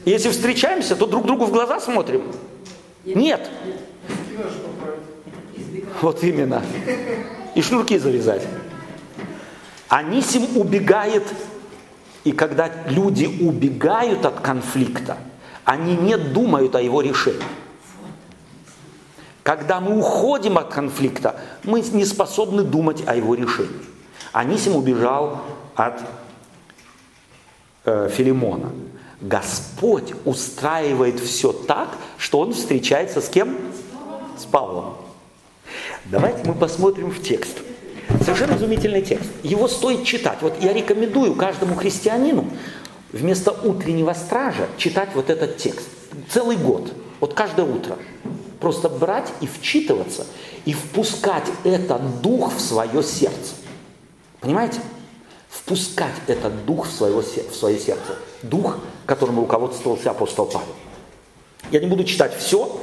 Если 0.04 0.30
встречаемся, 0.30 0.94
то 0.94 1.08
друг 1.08 1.26
другу 1.26 1.46
в 1.46 1.50
глаза 1.50 1.80
смотрим. 1.80 2.22
Нет. 3.04 3.50
Вот 6.00 6.22
именно. 6.22 6.62
И 7.56 7.60
шнурки 7.60 7.98
завязать. 7.98 8.46
Анисим 9.88 10.56
убегает, 10.56 11.24
и 12.22 12.30
когда 12.30 12.70
люди 12.88 13.26
убегают 13.26 14.24
от 14.24 14.38
конфликта, 14.38 15.18
они 15.66 15.96
не 15.96 16.16
думают 16.16 16.74
о 16.76 16.80
его 16.80 17.02
решении. 17.02 17.42
Когда 19.42 19.80
мы 19.80 19.98
уходим 19.98 20.58
от 20.58 20.72
конфликта, 20.72 21.38
мы 21.64 21.80
не 21.80 22.04
способны 22.04 22.62
думать 22.62 23.02
о 23.06 23.14
его 23.14 23.34
решении. 23.34 23.82
Анисим 24.32 24.76
убежал 24.76 25.42
от 25.74 26.00
э, 27.84 28.08
Филимона. 28.12 28.70
Господь 29.20 30.14
устраивает 30.24 31.20
все 31.20 31.52
так, 31.52 31.88
что 32.16 32.40
он 32.40 32.54
встречается 32.54 33.20
с 33.20 33.28
кем? 33.28 33.56
С 34.38 34.44
Павлом. 34.44 34.96
Давайте 36.04 36.46
мы 36.48 36.54
посмотрим 36.54 37.10
в 37.10 37.22
текст. 37.22 37.58
Совершенно 38.20 38.56
изумительный 38.56 39.02
текст. 39.02 39.30
Его 39.42 39.66
стоит 39.66 40.04
читать. 40.04 40.38
Вот 40.42 40.62
я 40.62 40.72
рекомендую 40.72 41.34
каждому 41.34 41.74
христианину 41.74 42.44
вместо 43.16 43.50
утреннего 43.50 44.12
стража 44.12 44.68
читать 44.76 45.10
вот 45.14 45.30
этот 45.30 45.56
текст. 45.56 45.88
Целый 46.30 46.56
год. 46.56 46.92
Вот 47.20 47.34
каждое 47.34 47.66
утро. 47.66 47.96
Просто 48.60 48.88
брать 48.88 49.28
и 49.40 49.46
вчитываться, 49.46 50.26
и 50.64 50.72
впускать 50.72 51.46
этот 51.64 52.20
дух 52.22 52.54
в 52.54 52.60
свое 52.60 53.02
сердце. 53.02 53.54
Понимаете? 54.40 54.80
Впускать 55.48 56.14
этот 56.26 56.64
дух 56.64 56.86
в, 56.86 56.92
свое, 56.92 57.20
в 57.20 57.54
свое 57.54 57.78
сердце. 57.78 58.16
Дух, 58.42 58.78
которым 59.04 59.38
руководствовался 59.40 60.10
апостол 60.10 60.46
Павел. 60.46 60.74
Я 61.70 61.80
не 61.80 61.86
буду 61.86 62.04
читать 62.04 62.36
все, 62.38 62.80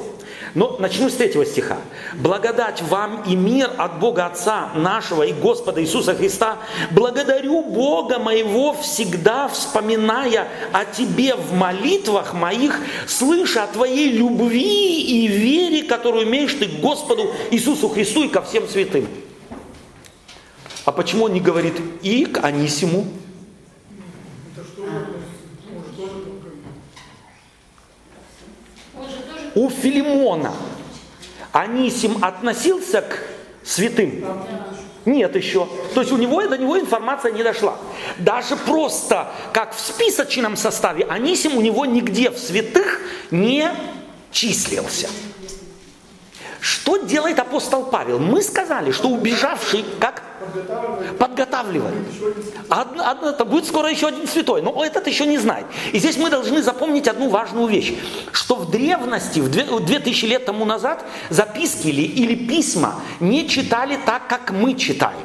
но 0.54 0.76
начну 0.78 1.10
с 1.10 1.14
третьего 1.14 1.44
стиха. 1.44 1.78
«Благодать 2.14 2.80
вам 2.82 3.24
и 3.26 3.34
мир 3.34 3.70
от 3.76 3.98
Бога 3.98 4.26
Отца 4.26 4.70
нашего 4.74 5.24
и 5.24 5.32
Господа 5.32 5.82
Иисуса 5.82 6.14
Христа. 6.14 6.58
Благодарю 6.92 7.62
Бога 7.62 8.18
моего 8.18 8.72
всегда, 8.74 9.48
вспоминая 9.48 10.48
о 10.72 10.84
Тебе 10.84 11.34
в 11.34 11.52
молитвах 11.52 12.34
моих, 12.34 12.78
слыша 13.06 13.64
о 13.64 13.66
Твоей 13.66 14.12
любви 14.12 15.02
и 15.02 15.26
вере, 15.26 15.82
которую 15.82 16.26
имеешь 16.26 16.54
Ты 16.54 16.66
к 16.66 16.80
Господу 16.80 17.32
Иисусу 17.50 17.88
Христу 17.88 18.24
и 18.24 18.28
ко 18.28 18.42
всем 18.42 18.68
святым». 18.68 19.08
А 20.84 20.92
почему 20.92 21.24
он 21.24 21.32
не 21.32 21.40
говорит 21.40 21.74
«и 22.02 22.26
к 22.26 22.44
Анисиму»? 22.44 23.06
У 29.54 29.70
Филимона 29.70 30.52
Анисим 31.52 32.22
относился 32.22 33.02
к 33.02 33.18
святым? 33.64 34.24
Нет 35.04 35.36
еще. 35.36 35.68
То 35.94 36.00
есть 36.00 36.12
у 36.12 36.16
него 36.16 36.42
до 36.46 36.56
него 36.56 36.78
информация 36.78 37.32
не 37.32 37.42
дошла. 37.42 37.76
Даже 38.18 38.56
просто 38.56 39.30
как 39.52 39.74
в 39.74 39.80
списочном 39.80 40.56
составе 40.56 41.04
Анисим 41.04 41.56
у 41.56 41.60
него 41.60 41.84
нигде 41.84 42.30
в 42.30 42.38
святых 42.38 43.00
не 43.30 43.70
числился. 44.32 45.08
Что 46.64 46.96
делает 46.96 47.38
апостол 47.38 47.84
Павел? 47.84 48.18
Мы 48.18 48.40
сказали, 48.40 48.90
что 48.90 49.10
убежавший 49.10 49.84
как 50.00 50.22
подготавливает. 51.18 51.94
Одно, 52.70 53.28
это 53.28 53.44
будет 53.44 53.66
скоро 53.66 53.90
еще 53.90 54.06
один 54.06 54.26
святой, 54.26 54.62
но 54.62 54.82
этот 54.82 55.06
еще 55.06 55.26
не 55.26 55.36
знает. 55.36 55.66
И 55.92 55.98
здесь 55.98 56.16
мы 56.16 56.30
должны 56.30 56.62
запомнить 56.62 57.06
одну 57.06 57.28
важную 57.28 57.66
вещь, 57.66 57.92
что 58.32 58.54
в 58.54 58.70
древности, 58.70 59.40
в 59.40 59.50
2000 59.50 60.24
лет 60.24 60.46
тому 60.46 60.64
назад, 60.64 61.04
записки 61.28 61.88
или, 61.88 62.00
или 62.00 62.34
письма 62.34 62.94
не 63.20 63.46
читали 63.46 63.98
так, 64.06 64.26
как 64.26 64.50
мы 64.50 64.72
читаем. 64.72 65.20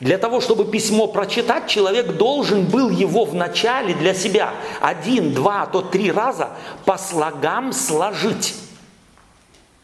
Для 0.00 0.18
того, 0.18 0.40
чтобы 0.40 0.64
письмо 0.64 1.06
прочитать, 1.06 1.68
человек 1.68 2.16
должен 2.16 2.64
был 2.64 2.90
его 2.90 3.24
вначале 3.24 3.94
для 3.94 4.14
себя 4.14 4.52
один, 4.80 5.32
два, 5.32 5.62
а 5.62 5.66
то 5.66 5.80
три 5.80 6.10
раза 6.10 6.50
по 6.84 6.98
слогам 6.98 7.72
сложить. 7.72 8.63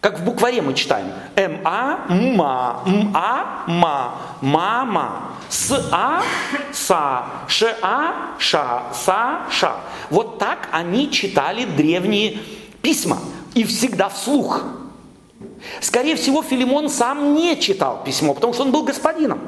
Как 0.01 0.19
в 0.19 0.25
букваре 0.25 0.63
мы 0.63 0.73
читаем. 0.73 1.13
М-А, 1.37 2.07
М-А, 2.09 2.83
М-А, 2.87 3.65
Ма, 3.67 4.15
Мама, 4.41 5.33
С-А, 5.51 6.23
Са, 6.73 7.25
Ш-А, 7.47 8.37
Ша, 8.39 8.85
Са, 8.95 9.41
Ша. 9.51 9.77
Вот 10.09 10.39
так 10.39 10.71
они 10.73 11.11
читали 11.11 11.67
древние 11.67 12.39
письма. 12.81 13.19
И 13.55 13.65
всегда 13.65 14.09
вслух. 14.09 14.63
Скорее 15.83 16.17
всего, 16.17 16.43
Филимон 16.43 16.89
сам 16.89 17.35
не 17.35 17.61
читал 17.61 18.03
письмо, 18.03 18.33
потому 18.33 18.55
что 18.55 18.63
он 18.63 18.73
был 18.73 18.85
господином. 18.85 19.41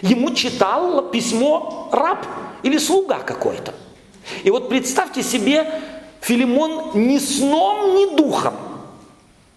Ему 0.00 0.34
читал 0.34 1.02
письмо 1.10 1.88
раб 1.92 2.26
или 2.64 2.78
слуга 2.78 3.18
какой-то. 3.20 3.74
И 4.42 4.50
вот 4.50 4.68
представьте 4.68 5.22
себе, 5.22 5.70
Филимон 6.20 6.92
ни 6.94 7.18
сном, 7.18 7.94
ни 7.94 8.16
духом– 8.16 8.54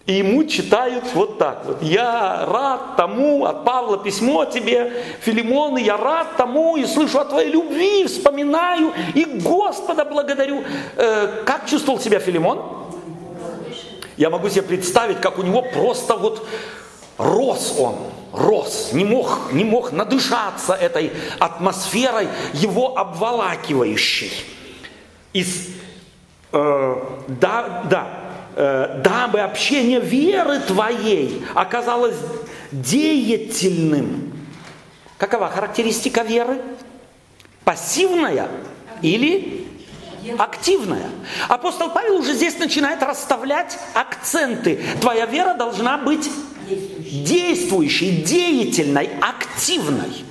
и 0.06 0.14
ему 0.14 0.44
читают 0.44 1.04
вот 1.14 1.38
так 1.38 1.64
вот. 1.64 1.82
Я 1.82 2.46
рад 2.46 2.96
тому, 2.96 3.44
от 3.44 3.64
Павла 3.64 3.98
письмо 3.98 4.44
тебе, 4.44 4.92
Филимон, 5.20 5.78
и 5.78 5.82
я 5.82 5.96
рад 5.96 6.36
тому, 6.36 6.76
и 6.76 6.86
слышу 6.86 7.18
о 7.18 7.24
твоей 7.24 7.50
любви, 7.50 8.06
вспоминаю, 8.06 8.92
и 9.14 9.24
Господа 9.24 10.04
благодарю. 10.04 10.62
Э, 10.96 11.42
как 11.44 11.66
чувствовал 11.68 11.98
себя 11.98 12.20
Филимон? 12.20 12.62
Я 14.16 14.30
могу 14.30 14.48
себе 14.48 14.62
представить, 14.62 15.20
как 15.20 15.38
у 15.38 15.42
него 15.42 15.62
просто 15.62 16.14
вот 16.16 16.46
рос 17.18 17.74
он, 17.76 17.96
рос, 18.32 18.90
не 18.92 19.04
мог, 19.04 19.52
не 19.52 19.64
мог 19.64 19.90
надышаться 19.90 20.74
этой 20.74 21.12
атмосферой 21.40 22.28
его 22.52 22.96
обволакивающей. 22.96 24.30
Из, 25.32 25.68
э, 26.52 26.96
да, 27.26 27.82
да, 27.90 28.25
дабы 28.56 29.40
общение 29.40 30.00
веры 30.00 30.60
твоей 30.60 31.44
оказалось 31.54 32.16
деятельным. 32.72 34.32
Какова 35.18 35.48
характеристика 35.50 36.22
веры? 36.22 36.62
Пассивная 37.64 38.48
или 39.02 39.66
активная. 40.38 41.10
Апостол 41.48 41.90
Павел 41.90 42.16
уже 42.16 42.32
здесь 42.32 42.58
начинает 42.58 43.02
расставлять 43.02 43.78
акценты. 43.92 44.80
Твоя 45.02 45.26
вера 45.26 45.52
должна 45.54 45.98
быть 45.98 46.30
действующей, 46.68 48.22
деятельной, 48.22 49.10
активной. 49.20 50.24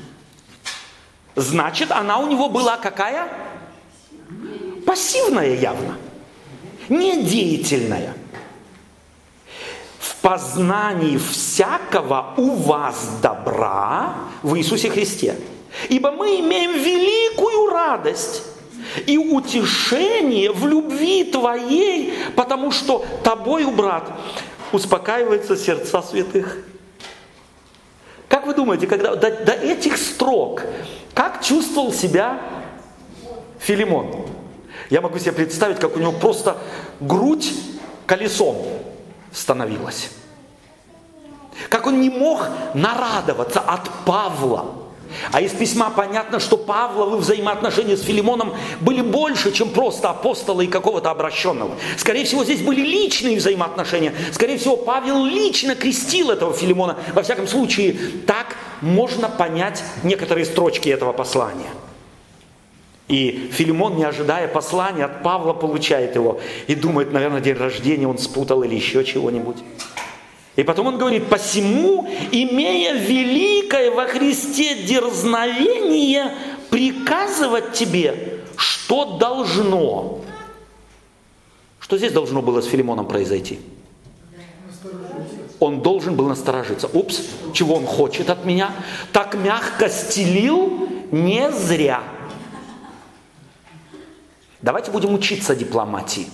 Значит, 1.35 1.91
она 1.91 2.17
у 2.17 2.27
него 2.27 2.49
была 2.49 2.77
какая? 2.77 3.27
Пассивная 4.85 5.55
явно 5.55 5.97
не 6.89 7.23
деятельная. 7.23 8.13
В 9.99 10.15
познании 10.21 11.17
всякого 11.17 12.33
у 12.37 12.51
вас 12.51 13.09
добра 13.21 14.15
в 14.41 14.57
Иисусе 14.57 14.89
Христе. 14.89 15.35
Ибо 15.89 16.11
мы 16.11 16.39
имеем 16.39 16.73
великую 16.73 17.69
радость 17.69 18.43
и 19.05 19.17
утешение 19.17 20.51
в 20.51 20.65
любви 20.67 21.25
Твоей, 21.25 22.13
потому 22.35 22.71
что 22.71 23.05
Тобою, 23.23 23.71
брат, 23.71 24.11
успокаивается 24.71 25.57
сердца 25.57 26.01
святых. 26.01 26.57
Как 28.27 28.45
вы 28.45 28.53
думаете, 28.53 28.87
когда 28.87 29.15
до, 29.15 29.31
до 29.31 29.51
этих 29.53 29.97
строк, 29.97 30.63
как 31.13 31.43
чувствовал 31.43 31.93
себя 31.93 32.41
Филимон? 33.59 34.27
Я 34.89 35.01
могу 35.01 35.19
себе 35.19 35.31
представить, 35.31 35.79
как 35.79 35.95
у 35.95 35.99
него 35.99 36.11
просто 36.11 36.57
грудь 36.99 37.51
колесом 38.05 38.57
становилась. 39.31 40.09
Как 41.69 41.87
он 41.87 42.01
не 42.01 42.09
мог 42.09 42.47
нарадоваться 42.73 43.59
от 43.59 43.89
Павла. 44.05 44.65
А 45.31 45.41
из 45.41 45.51
письма 45.51 45.91
понятно, 45.91 46.39
что 46.39 46.57
Павловы 46.57 47.17
взаимоотношения 47.17 47.95
с 47.95 48.03
Филимоном 48.03 48.53
были 48.81 49.01
больше, 49.01 49.51
чем 49.51 49.69
просто 49.69 50.09
апостола 50.09 50.61
и 50.61 50.67
какого-то 50.67 51.09
обращенного. 51.09 51.75
Скорее 51.97 52.25
всего, 52.25 52.43
здесь 52.43 52.61
были 52.61 52.81
личные 52.81 53.37
взаимоотношения. 53.37 54.13
Скорее 54.33 54.57
всего, 54.57 54.75
Павел 54.75 55.23
лично 55.23 55.75
крестил 55.75 56.31
этого 56.31 56.53
Филимона. 56.53 56.97
Во 57.13 57.23
всяком 57.23 57.47
случае, 57.47 57.97
так 58.27 58.55
можно 58.81 59.29
понять 59.29 59.83
некоторые 60.03 60.45
строчки 60.45 60.89
этого 60.89 61.13
послания. 61.13 61.69
И 63.07 63.49
Филимон, 63.51 63.97
не 63.97 64.03
ожидая 64.03 64.47
послания 64.47 65.05
от 65.05 65.21
Павла, 65.21 65.53
получает 65.53 66.15
его 66.15 66.39
и 66.65 66.73
думает, 66.73 67.13
наверное, 67.13 67.39
день 67.39 67.55
рождения 67.55 68.07
он 68.07 68.17
спутал 68.17 68.63
или 68.63 68.73
еще 68.73 69.03
чего-нибудь. 69.03 69.57
И 70.55 70.63
потом 70.63 70.87
он 70.87 70.97
говорит, 70.97 71.27
посему, 71.27 72.07
имея 72.31 72.93
великое 72.93 73.91
во 73.91 74.05
Христе 74.05 74.83
дерзновение, 74.83 76.31
приказывать 76.69 77.73
тебе, 77.73 78.39
что 78.55 79.17
должно. 79.17 80.21
Что 81.79 81.97
здесь 81.97 82.13
должно 82.13 82.41
было 82.41 82.61
с 82.61 82.65
Филимоном 82.65 83.05
произойти? 83.07 83.59
Он 85.59 85.81
должен 85.81 86.15
был 86.15 86.27
насторожиться. 86.27 86.87
Упс, 86.91 87.21
чего 87.53 87.75
он 87.75 87.85
хочет 87.85 88.29
от 88.29 88.45
меня? 88.45 88.71
Так 89.11 89.35
мягко 89.35 89.89
стелил 89.89 90.89
не 91.11 91.51
зря. 91.51 92.01
Давайте 94.65 94.89
будем 94.89 95.13
учиться 95.13 95.55
дипломатии. 95.55 96.25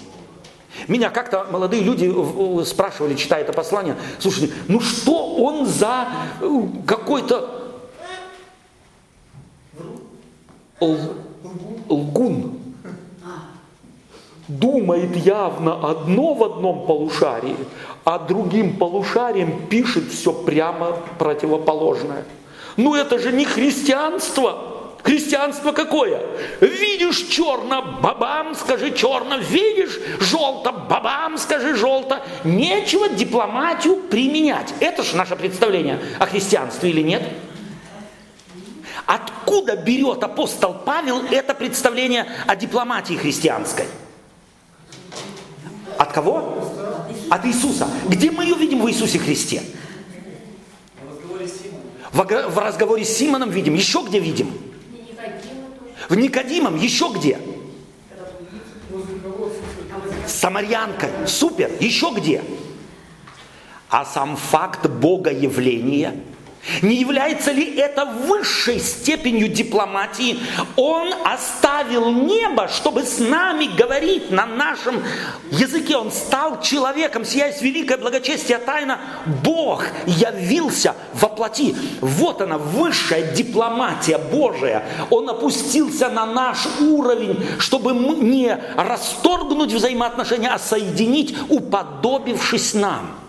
Меня 0.87 1.09
как-то 1.09 1.47
молодые 1.51 1.83
люди 1.83 2.09
спрашивали, 2.63 3.15
читая 3.15 3.41
это 3.41 3.51
послание, 3.51 3.97
слушайте, 4.19 4.53
ну 4.69 4.79
что 4.79 5.35
он 5.35 5.65
за 5.65 6.07
э, 6.39 6.61
какой-то 6.87 7.73
лгун? 11.89 12.57
Думает 14.47 15.13
явно 15.17 15.89
одно 15.89 16.33
в 16.33 16.41
одном 16.45 16.85
полушарии, 16.85 17.57
а 18.05 18.17
другим 18.17 18.77
полушарием 18.77 19.67
пишет 19.67 20.09
все 20.09 20.31
прямо 20.31 20.93
противоположное. 21.19 22.23
Ну 22.77 22.95
это 22.95 23.19
же 23.19 23.33
не 23.33 23.43
христианство. 23.43 24.70
Христианство 25.03 25.71
какое? 25.71 26.21
Видишь 26.59 27.27
черно, 27.27 27.99
бабам, 28.01 28.53
скажи 28.53 28.91
черно. 28.91 29.37
Видишь 29.37 29.99
желто, 30.19 30.71
бабам, 30.71 31.37
скажи 31.37 31.75
желто. 31.75 32.23
Нечего 32.43 33.09
дипломатию 33.09 33.95
применять. 33.95 34.73
Это 34.79 35.01
же 35.01 35.15
наше 35.17 35.35
представление 35.35 35.99
о 36.19 36.27
христианстве 36.27 36.91
или 36.91 37.01
нет? 37.01 37.23
Откуда 39.07 39.75
берет 39.75 40.23
апостол 40.23 40.73
Павел 40.85 41.23
это 41.31 41.53
представление 41.55 42.27
о 42.45 42.55
дипломатии 42.55 43.15
христианской? 43.15 43.85
От 45.97 46.13
кого? 46.13 46.63
От 47.29 47.45
Иисуса. 47.45 47.87
Где 48.07 48.29
мы 48.29 48.43
ее 48.43 48.55
видим 48.55 48.81
в 48.81 48.89
Иисусе 48.89 49.17
Христе? 49.17 49.63
В 52.11 52.57
разговоре 52.57 53.03
с 53.03 53.17
Симоном 53.17 53.49
видим. 53.49 53.73
Еще 53.73 54.03
где 54.05 54.19
видим? 54.19 54.70
В 56.11 56.15
Никодимом. 56.17 56.75
Еще 56.75 57.09
где? 57.15 57.39
С 60.27 60.33
Самарянкой. 60.33 61.09
Супер. 61.25 61.71
Еще 61.79 62.11
где? 62.13 62.43
А 63.87 64.03
сам 64.03 64.35
факт 64.35 64.89
Бога 64.89 65.31
явления– 65.31 66.21
не 66.81 66.95
является 66.95 67.51
ли 67.51 67.75
это 67.75 68.05
высшей 68.05 68.79
степенью 68.79 69.47
дипломатии? 69.47 70.39
Он 70.75 71.11
оставил 71.25 72.11
небо, 72.11 72.67
чтобы 72.67 73.03
с 73.03 73.19
нами 73.19 73.65
говорить 73.75 74.29
на 74.31 74.45
нашем 74.45 75.03
языке. 75.51 75.97
Он 75.97 76.11
стал 76.11 76.61
человеком, 76.61 77.25
сияясь 77.25 77.61
великое 77.61 77.97
благочестие 77.97 78.59
тайна. 78.59 78.99
Бог 79.43 79.85
явился 80.05 80.95
во 81.13 81.29
плоти. 81.29 81.75
Вот 81.99 82.41
она, 82.41 82.57
высшая 82.57 83.33
дипломатия 83.33 84.19
Божия. 84.19 84.83
Он 85.09 85.29
опустился 85.29 86.09
на 86.09 86.25
наш 86.25 86.67
уровень, 86.79 87.43
чтобы 87.59 87.93
не 87.93 88.55
расторгнуть 88.77 89.73
взаимоотношения, 89.73 90.49
а 90.49 90.59
соединить, 90.59 91.35
уподобившись 91.49 92.73
нам. 92.73 93.20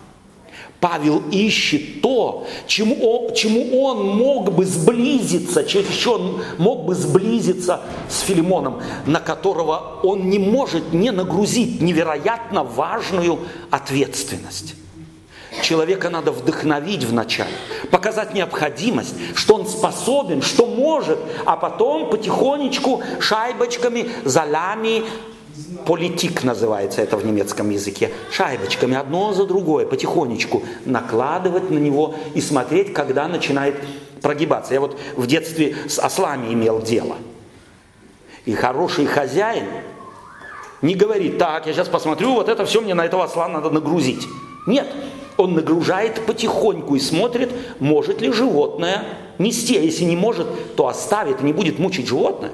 Павел 0.82 1.22
ищет 1.30 2.02
то, 2.02 2.44
чему 2.66 2.96
он, 2.96 3.34
чему 3.34 3.84
он 3.84 4.04
мог 4.04 4.52
бы 4.52 4.66
сблизиться, 4.66 5.62
через 5.62 5.94
что 5.94 6.14
он 6.14 6.42
мог 6.58 6.86
бы 6.86 6.96
сблизиться 6.96 7.82
с 8.10 8.22
Филимоном, 8.22 8.82
на 9.06 9.20
которого 9.20 10.00
он 10.02 10.28
не 10.28 10.40
может 10.40 10.92
не 10.92 11.12
нагрузить 11.12 11.80
невероятно 11.80 12.64
важную 12.64 13.38
ответственность. 13.70 14.74
Человека 15.62 16.10
надо 16.10 16.32
вдохновить 16.32 17.04
вначале, 17.04 17.52
показать 17.92 18.34
необходимость, 18.34 19.14
что 19.36 19.54
он 19.54 19.68
способен, 19.68 20.42
что 20.42 20.66
может, 20.66 21.20
а 21.46 21.56
потом 21.56 22.10
потихонечку 22.10 23.04
шайбочками, 23.20 24.10
залями 24.24 25.04
Политик 25.86 26.44
называется 26.44 27.02
это 27.02 27.16
в 27.16 27.26
немецком 27.26 27.70
языке. 27.70 28.10
Шайбочками 28.30 28.96
одно 28.96 29.32
за 29.32 29.46
другое, 29.46 29.86
потихонечку 29.86 30.62
накладывать 30.84 31.70
на 31.70 31.78
него 31.78 32.14
и 32.34 32.40
смотреть, 32.40 32.92
когда 32.92 33.28
начинает 33.28 33.74
прогибаться. 34.22 34.72
Я 34.72 34.80
вот 34.80 34.98
в 35.16 35.26
детстве 35.26 35.76
с 35.88 35.98
ослами 35.98 36.52
имел 36.52 36.80
дело. 36.80 37.16
И 38.46 38.54
хороший 38.54 39.06
хозяин 39.06 39.66
не 40.80 40.94
говорит, 40.94 41.38
так, 41.38 41.66
я 41.66 41.72
сейчас 41.72 41.88
посмотрю, 41.88 42.34
вот 42.34 42.48
это 42.48 42.64
все 42.64 42.80
мне 42.80 42.94
на 42.94 43.04
этого 43.04 43.24
осла 43.24 43.48
надо 43.48 43.70
нагрузить. 43.70 44.26
Нет, 44.66 44.86
он 45.36 45.54
нагружает 45.54 46.24
потихоньку 46.26 46.96
и 46.96 47.00
смотрит, 47.00 47.50
может 47.78 48.20
ли 48.20 48.32
животное 48.32 49.04
нести. 49.38 49.76
А 49.76 49.80
если 49.80 50.04
не 50.04 50.16
может, 50.16 50.76
то 50.76 50.88
оставит 50.88 51.40
и 51.40 51.44
не 51.44 51.52
будет 51.52 51.78
мучить 51.78 52.06
животное. 52.06 52.52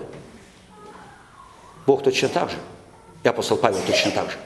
Бог 1.86 2.02
точно 2.02 2.28
так 2.28 2.50
же. 2.50 2.56
И 3.24 3.28
апостол 3.28 3.56
Павел 3.56 3.78
точно 3.86 4.10
так 4.12 4.30
же. 4.30 4.36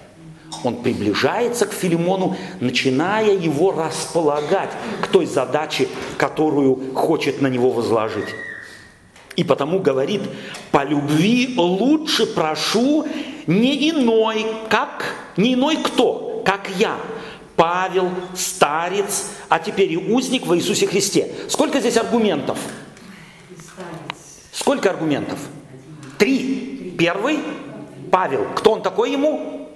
Он 0.65 0.77
приближается 0.83 1.67
к 1.67 1.73
Филимону, 1.73 2.37
начиная 2.61 3.35
его 3.35 3.73
располагать 3.73 4.71
к 5.03 5.09
той 5.09 5.27
задаче, 5.27 5.89
которую 6.19 6.95
хочет 6.95 7.41
на 7.41 7.49
него 7.49 7.71
возложить. 7.71 8.29
И 9.35 9.45
потому 9.45 9.79
говорит, 9.79 10.23
по 10.71 10.85
любви 10.85 11.55
лучше 11.57 12.27
прошу 12.27 13.07
не 13.47 13.91
иной, 13.91 14.47
как, 14.69 15.15
не 15.37 15.55
иной 15.55 15.79
кто, 15.79 16.43
как 16.45 16.69
я, 16.77 16.97
Павел, 17.57 18.11
старец, 18.35 19.31
а 19.49 19.59
теперь 19.59 19.93
и 19.93 19.97
узник 19.97 20.47
во 20.47 20.57
Иисусе 20.57 20.87
Христе. 20.87 21.33
Сколько 21.49 21.81
здесь 21.81 21.97
аргументов? 21.97 22.59
Сколько 24.53 24.91
аргументов? 24.91 25.39
Три. 26.19 26.95
Первый 26.99 27.41
Павел, 28.13 28.47
кто 28.55 28.73
он 28.73 28.83
такой 28.83 29.11
ему? 29.11 29.71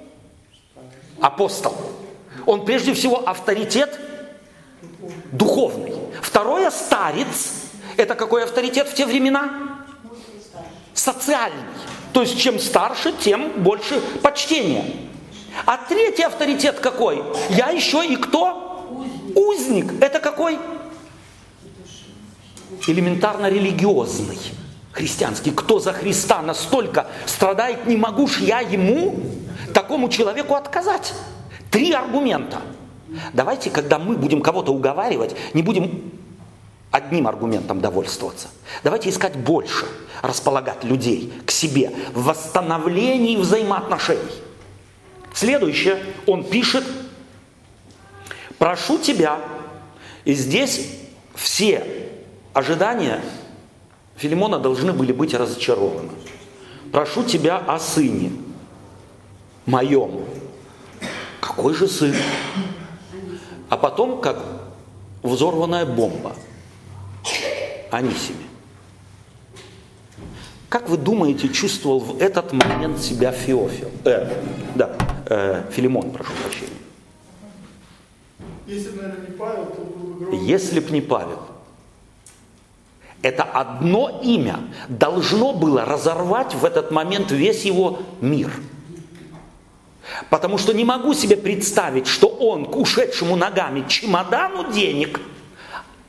Апостол. 1.23 1.75
Он 2.45 2.67
прежде 2.67 2.93
всего 2.93 3.27
авторитет 3.27 3.99
духовный. 5.33 5.95
Второе, 6.21 6.71
старец. 6.71 7.55
Это 7.97 8.15
какой 8.15 8.45
авторитет 8.45 8.89
в 8.89 8.95
те 8.95 9.07
времена? 9.07 9.79
Социальный. 10.93 11.63
То 12.13 12.21
есть 12.21 12.39
чем 12.39 12.59
старше, 12.59 13.13
тем 13.13 13.63
больше 13.63 14.03
почтения. 14.23 14.85
А 15.65 15.79
третий 15.79 16.23
авторитет 16.23 16.79
какой? 16.79 17.25
Я 17.49 17.71
еще 17.71 18.07
и 18.07 18.17
кто? 18.17 18.87
Узник. 19.35 19.95
Это 20.03 20.21
какой? 20.21 20.59
Элементарно 22.87 23.49
религиозный 23.49 24.39
христианский, 24.97 25.51
кто 25.51 25.79
за 25.79 25.93
Христа 25.93 26.41
настолько 26.41 27.07
страдает, 27.27 27.87
не 27.87 27.97
могу 27.97 28.27
ж 28.27 28.39
я 28.39 28.61
ему, 28.61 29.15
такому 29.75 30.09
человеку 30.09 30.55
отказать. 30.55 31.13
Три 31.71 31.93
аргумента. 31.93 32.63
Давайте, 33.35 33.71
когда 33.71 33.99
мы 33.99 34.17
будем 34.17 34.41
кого-то 34.41 34.73
уговаривать, 34.73 35.37
не 35.53 35.63
будем 35.63 36.13
одним 36.91 37.29
аргументом 37.29 37.81
довольствоваться. 37.81 38.49
Давайте 38.83 39.11
искать 39.11 39.37
больше, 39.37 39.85
располагать 40.23 40.83
людей 40.83 41.33
к 41.45 41.51
себе 41.51 41.93
в 42.15 42.25
восстановлении 42.25 43.37
взаимоотношений. 43.37 44.23
Следующее, 45.35 46.03
он 46.27 46.43
пишет, 46.43 46.85
прошу 48.59 48.99
тебя, 48.99 49.39
и 50.25 50.33
здесь 50.33 50.89
все 51.35 51.87
ожидания 52.55 53.21
Филимона 54.17 54.59
должны 54.59 54.93
были 54.93 55.13
быть 55.13 55.35
разочарованы. 55.35 56.11
Прошу 56.93 57.25
тебя 57.25 57.59
о 57.59 57.79
сыне 57.79 58.33
моем. 59.67 60.25
Какой 61.41 61.75
же 61.75 61.87
сын? 61.87 62.15
А 63.69 63.77
потом, 63.77 64.21
как 64.21 64.43
взорванная 65.23 65.85
бомба. 65.85 66.33
Анисиме. 67.91 68.39
Как 70.69 70.89
вы 70.89 70.97
думаете, 70.97 71.49
чувствовал 71.49 72.01
в 72.01 72.21
этот 72.21 72.53
момент 72.53 73.01
себя 73.01 73.33
Феофил? 73.33 73.91
Э, 74.05 74.29
да, 74.75 74.97
э, 75.27 75.63
Филимон, 75.71 76.11
прошу 76.11 76.33
прощения. 76.43 76.71
Если 78.67 78.91
бы, 78.91 79.03
наверное, 79.03 79.27
не 79.29 79.33
Павел, 79.33 79.67
то 79.67 79.81
был 79.83 80.15
бы 80.15 80.25
гром. 80.25 80.45
Если 80.45 80.81
бы 80.81 80.91
не 80.91 81.01
Павел. 81.01 81.41
Это 83.27 83.43
одно 83.43 84.21
имя 84.23 84.61
должно 84.89 85.53
было 85.53 85.85
разорвать 85.85 86.55
в 86.55 86.65
этот 86.65 86.93
момент 86.93 87.33
весь 87.33 87.65
его 87.65 87.99
мир. 88.21 88.53
Потому 90.31 90.59
что 90.59 90.73
не 90.73 90.85
могу 90.85 91.13
себе 91.13 91.37
представить, 91.37 92.07
что 92.07 92.29
он 92.29 92.67
к 92.67 92.77
ушедшему 92.77 93.35
ногами 93.35 93.85
чемодану 93.89 94.71
денег 94.73 95.21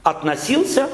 относился 0.03 0.89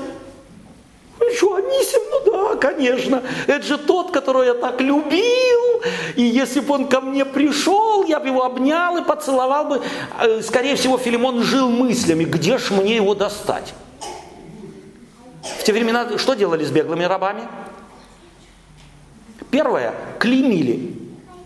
что, 1.36 1.55
Анисим, 1.55 2.01
ну 2.12 2.31
да, 2.31 2.55
конечно, 2.55 3.23
это 3.47 3.65
же 3.65 3.77
тот, 3.77 4.12
которого 4.12 4.43
я 4.43 4.53
так 4.53 4.79
любил, 4.79 5.81
и 6.15 6.21
если 6.21 6.59
бы 6.59 6.73
он 6.73 6.88
ко 6.88 7.01
мне 7.01 7.25
пришел, 7.25 8.05
я 8.05 8.19
бы 8.19 8.27
его 8.27 8.43
обнял 8.43 8.97
и 8.97 9.03
поцеловал 9.03 9.65
бы. 9.65 9.81
Э, 10.19 10.41
скорее 10.41 10.75
всего, 10.75 10.97
Филимон 10.97 11.41
жил 11.43 11.69
мыслями, 11.69 12.25
где 12.25 12.57
ж 12.57 12.71
мне 12.71 12.97
его 12.97 13.15
достать. 13.15 13.73
В 15.43 15.63
те 15.63 15.73
времена 15.73 16.17
что 16.17 16.34
делали 16.36 16.63
с 16.63 16.71
беглыми 16.71 17.03
рабами? 17.03 17.43
Первое, 19.51 19.93
клеймили 20.19 20.95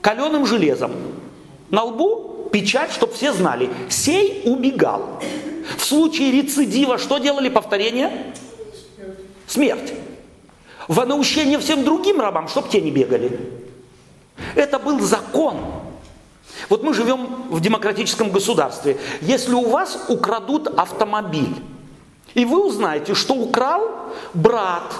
каленым 0.01 0.45
железом. 0.45 0.91
На 1.69 1.83
лбу 1.83 2.47
печать, 2.51 2.91
чтобы 2.91 3.13
все 3.13 3.33
знали, 3.33 3.69
сей 3.89 4.43
убегал. 4.45 5.19
В 5.77 5.83
случае 5.83 6.31
рецидива 6.31 6.97
что 6.97 7.17
делали 7.17 7.49
повторение? 7.49 8.33
Смерть. 9.47 9.93
Во 10.87 11.05
наущение 11.05 11.59
всем 11.59 11.83
другим 11.83 12.21
рабам, 12.21 12.47
чтобы 12.47 12.69
те 12.69 12.79
не 12.79 12.91
бегали. 12.91 13.37
Это 14.55 14.79
был 14.79 14.99
закон. 15.01 15.57
Вот 16.69 16.83
мы 16.83 16.93
живем 16.93 17.49
в 17.49 17.59
демократическом 17.59 18.31
государстве. 18.31 18.97
Если 19.21 19.53
у 19.53 19.67
вас 19.69 20.05
украдут 20.07 20.67
автомобиль, 20.67 21.55
и 22.37 22.45
вы 22.45 22.67
узнаете, 22.67 23.15
что 23.15 23.33
украл 23.33 24.13
брат, 24.35 24.93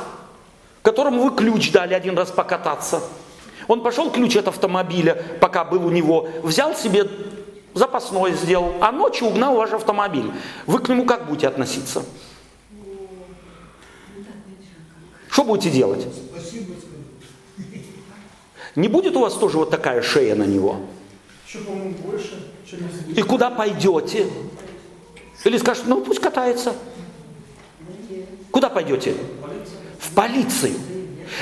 которому 0.82 1.22
вы 1.22 1.36
ключ 1.36 1.72
дали 1.72 1.94
один 1.94 2.18
раз 2.18 2.32
покататься. 2.32 3.04
Он 3.68 3.84
пошел 3.84 4.10
ключ 4.10 4.36
от 4.38 4.48
автомобиля, 4.48 5.14
пока 5.40 5.64
был 5.64 5.86
у 5.86 5.92
него, 5.92 6.28
взял 6.42 6.74
себе 6.76 7.08
запасной 7.76 8.34
сделал, 8.34 8.74
а 8.82 8.92
ночью 8.92 9.28
угнал 9.28 9.56
ваш 9.56 9.72
автомобиль. 9.72 10.32
Вы 10.66 10.80
к 10.80 10.90
нему 10.90 11.06
как 11.06 11.28
будете 11.28 11.48
относиться? 11.48 12.04
Что 15.30 15.44
будете 15.44 15.70
делать? 15.70 16.08
Не 18.76 18.88
будет 18.88 19.16
у 19.16 19.22
вас 19.22 19.36
тоже 19.36 19.60
вот 19.60 19.70
такая 19.70 20.02
шея 20.02 20.34
на 20.34 20.44
него? 20.44 20.78
И 23.16 23.22
куда 23.22 23.52
пойдете? 23.52 24.26
Или 25.44 25.58
скажете, 25.60 25.86
ну 25.88 26.02
пусть 26.02 26.20
катается. 26.20 26.74
Куда 28.52 28.70
пойдете? 28.70 29.16
В 30.00 30.12
полицию. 30.14 30.74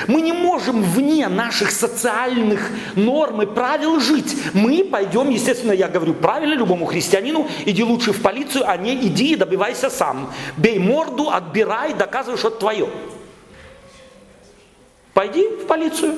Мы 0.08 0.20
не 0.20 0.32
можем 0.32 0.82
вне 0.82 1.28
наших 1.28 1.70
социальных 1.70 2.70
норм 2.96 3.42
и 3.42 3.46
правил 3.46 4.00
жить. 4.00 4.36
Мы 4.52 4.84
пойдем, 4.84 5.30
естественно, 5.30 5.72
я 5.72 5.88
говорю 5.88 6.14
правильно 6.14 6.54
любому 6.54 6.86
христианину, 6.86 7.48
иди 7.64 7.82
лучше 7.82 8.12
в 8.12 8.20
полицию, 8.20 8.68
а 8.68 8.76
не 8.76 8.94
иди 8.94 9.32
и 9.32 9.36
добивайся 9.36 9.90
сам. 9.90 10.32
Бей 10.56 10.78
морду, 10.78 11.30
отбирай, 11.30 11.94
доказывай, 11.94 12.36
что 12.36 12.48
это 12.48 12.58
твое. 12.58 12.88
Пойди 15.14 15.48
в 15.48 15.66
полицию. 15.66 16.14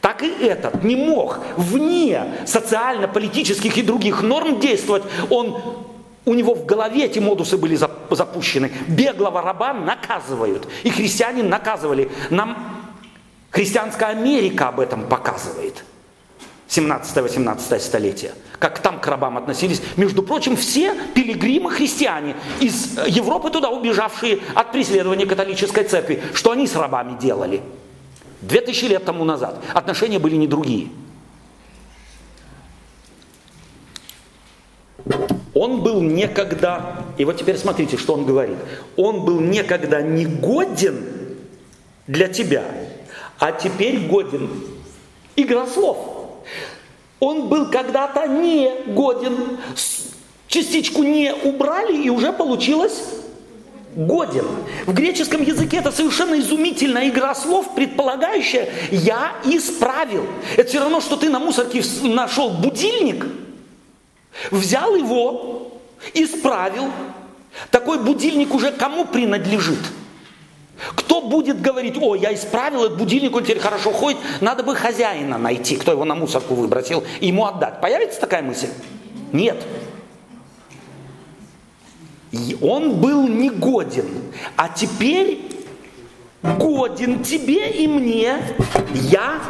Так 0.00 0.22
и 0.22 0.28
этот 0.28 0.82
не 0.82 0.96
мог 0.96 1.40
вне 1.56 2.24
социально-политических 2.44 3.76
и 3.78 3.82
других 3.82 4.22
норм 4.22 4.58
действовать. 4.60 5.04
Он 5.30 5.85
у 6.26 6.34
него 6.34 6.54
в 6.54 6.66
голове 6.66 7.04
эти 7.04 7.20
модусы 7.20 7.56
были 7.56 7.76
запущены. 8.10 8.72
Беглого 8.88 9.40
раба 9.40 9.72
наказывают. 9.72 10.68
И 10.82 10.90
христиане 10.90 11.44
наказывали. 11.44 12.10
Нам 12.30 12.82
христианская 13.50 14.06
Америка 14.06 14.68
об 14.68 14.80
этом 14.80 15.06
показывает. 15.06 15.84
17-18 16.68 17.78
столетие. 17.78 18.32
Как 18.58 18.80
там 18.80 18.98
к 18.98 19.06
рабам 19.06 19.38
относились. 19.38 19.80
Между 19.96 20.24
прочим, 20.24 20.56
все 20.56 20.96
пилигримы 21.14 21.70
христиане 21.70 22.34
из 22.58 22.98
Европы 23.06 23.50
туда 23.50 23.70
убежавшие 23.70 24.40
от 24.56 24.72
преследования 24.72 25.26
католической 25.26 25.84
церкви. 25.84 26.20
Что 26.34 26.50
они 26.50 26.66
с 26.66 26.74
рабами 26.74 27.16
делали? 27.20 27.62
Две 28.40 28.62
тысячи 28.62 28.86
лет 28.86 29.04
тому 29.04 29.24
назад. 29.24 29.62
Отношения 29.72 30.18
были 30.18 30.34
не 30.34 30.48
другие. 30.48 30.88
Он 35.56 35.80
был 35.80 36.02
некогда, 36.02 37.02
и 37.16 37.24
вот 37.24 37.38
теперь 37.38 37.56
смотрите, 37.56 37.96
что 37.96 38.12
он 38.12 38.26
говорит. 38.26 38.58
Он 38.94 39.24
был 39.24 39.40
некогда 39.40 40.02
негоден 40.02 41.02
для 42.06 42.28
тебя, 42.28 42.62
а 43.38 43.52
теперь 43.52 44.00
годен. 44.00 44.50
Игра 45.34 45.66
слов. 45.66 45.96
Он 47.20 47.48
был 47.48 47.70
когда-то 47.70 48.26
не 48.26 48.70
годен. 48.88 49.56
Частичку 50.46 51.02
не 51.02 51.32
убрали, 51.32 52.02
и 52.02 52.10
уже 52.10 52.34
получилось 52.34 53.04
годен. 53.94 54.44
В 54.84 54.92
греческом 54.92 55.40
языке 55.42 55.78
это 55.78 55.90
совершенно 55.90 56.38
изумительная 56.38 57.08
игра 57.08 57.34
слов, 57.34 57.74
предполагающая 57.74 58.68
«я 58.90 59.32
исправил». 59.46 60.26
Это 60.58 60.68
все 60.68 60.80
равно, 60.80 61.00
что 61.00 61.16
ты 61.16 61.30
на 61.30 61.38
мусорке 61.38 61.82
нашел 62.02 62.50
будильник– 62.50 63.24
Взял 64.50 64.94
его, 64.94 65.72
исправил. 66.14 66.90
Такой 67.70 67.98
будильник 67.98 68.54
уже 68.54 68.70
кому 68.70 69.06
принадлежит? 69.06 69.80
Кто 70.94 71.22
будет 71.22 71.62
говорить, 71.62 71.96
о, 71.98 72.14
я 72.14 72.34
исправил 72.34 72.84
этот 72.84 72.98
будильник, 72.98 73.34
он 73.34 73.44
теперь 73.44 73.60
хорошо 73.60 73.92
ходит, 73.92 74.18
надо 74.42 74.62
бы 74.62 74.76
хозяина 74.76 75.38
найти, 75.38 75.76
кто 75.76 75.92
его 75.92 76.04
на 76.04 76.14
мусорку 76.14 76.54
выбросил, 76.54 77.02
и 77.20 77.28
ему 77.28 77.46
отдать. 77.46 77.80
Появится 77.80 78.20
такая 78.20 78.42
мысль? 78.42 78.68
Нет. 79.32 79.56
И 82.30 82.58
он 82.60 82.96
был 83.00 83.26
негоден, 83.26 84.06
а 84.56 84.68
теперь 84.68 85.40
годен 86.42 87.22
тебе 87.22 87.70
и 87.70 87.88
мне, 87.88 88.38
я 88.92 89.40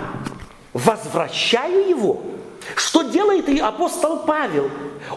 возвращаю 0.72 1.88
его. 1.88 2.22
Что 2.74 3.02
делает 3.02 3.48
и 3.48 3.58
апостол 3.58 4.20
Павел? 4.20 4.70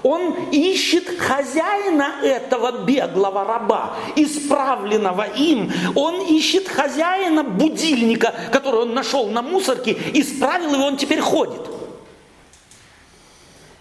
Он 0.03 0.49
ищет 0.51 1.19
хозяина 1.19 2.15
этого 2.21 2.83
беглого 2.83 3.43
раба, 3.43 3.95
исправленного 4.15 5.23
им. 5.35 5.71
Он 5.95 6.21
ищет 6.27 6.67
хозяина 6.67 7.43
будильника, 7.43 8.33
который 8.51 8.81
он 8.81 8.93
нашел 8.93 9.27
на 9.29 9.41
мусорке, 9.41 9.97
исправил 10.13 10.75
его, 10.75 10.85
он 10.85 10.97
теперь 10.97 11.21
ходит. 11.21 11.61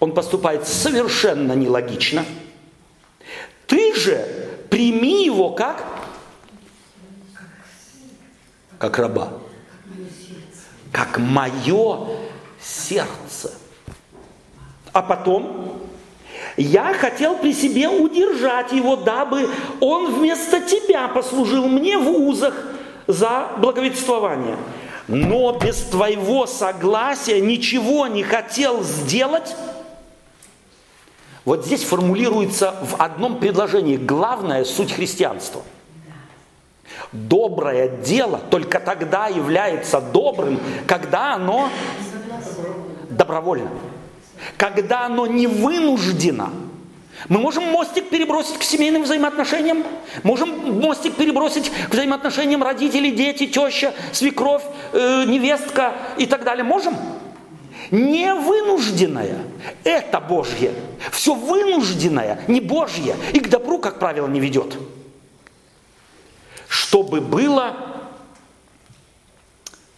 Он 0.00 0.14
поступает 0.14 0.66
совершенно 0.66 1.52
нелогично. 1.52 2.24
Ты 3.66 3.94
же 3.94 4.58
прими 4.70 5.26
его 5.26 5.50
как? 5.50 5.84
Как 8.78 8.98
раба. 8.98 9.32
Как 10.92 11.18
мое 11.18 12.08
сердце. 12.68 13.52
А 14.92 15.02
потом 15.02 15.78
я 16.56 16.92
хотел 16.92 17.36
при 17.36 17.52
себе 17.52 17.88
удержать 17.88 18.72
его, 18.72 18.96
дабы 18.96 19.48
он 19.80 20.14
вместо 20.14 20.60
тебя 20.60 21.08
послужил 21.08 21.68
мне 21.68 21.96
в 21.96 22.08
узах 22.08 22.54
за 23.06 23.48
благовествование. 23.58 24.56
Но 25.06 25.52
без 25.52 25.76
твоего 25.76 26.46
согласия 26.46 27.40
ничего 27.40 28.06
не 28.06 28.22
хотел 28.22 28.82
сделать. 28.82 29.56
Вот 31.44 31.64
здесь 31.64 31.84
формулируется 31.84 32.74
в 32.82 33.00
одном 33.00 33.38
предложении 33.38 33.96
главная 33.96 34.64
суть 34.64 34.92
христианства. 34.92 35.62
Доброе 37.12 37.88
дело 37.88 38.38
только 38.50 38.80
тогда 38.80 39.28
является 39.28 40.00
добрым, 40.00 40.60
когда 40.86 41.34
оно 41.34 41.70
добровольно. 43.18 43.70
Когда 44.56 45.04
оно 45.04 45.26
не 45.26 45.46
вынуждено. 45.46 46.50
Мы 47.28 47.40
можем 47.40 47.64
мостик 47.64 48.08
перебросить 48.10 48.58
к 48.58 48.62
семейным 48.62 49.02
взаимоотношениям, 49.02 49.82
можем 50.22 50.80
мостик 50.80 51.16
перебросить 51.16 51.68
к 51.68 51.92
взаимоотношениям 51.92 52.62
родителей, 52.62 53.10
дети, 53.10 53.48
теща, 53.48 53.92
свекровь, 54.12 54.62
э, 54.92 55.24
невестка 55.26 55.94
и 56.16 56.26
так 56.26 56.44
далее. 56.44 56.62
Можем? 56.62 56.96
Не 57.90 58.34
вынужденное– 58.34 59.38
это 59.84 60.20
Божье. 60.20 60.72
Все 61.10 61.34
вынужденное, 61.34 62.38
не 62.46 62.60
Божье, 62.60 63.16
и 63.32 63.40
к 63.40 63.48
добру, 63.48 63.78
как 63.78 63.98
правило, 63.98 64.28
не 64.28 64.38
ведет. 64.38 64.76
Чтобы 66.68 67.20
было 67.20 67.97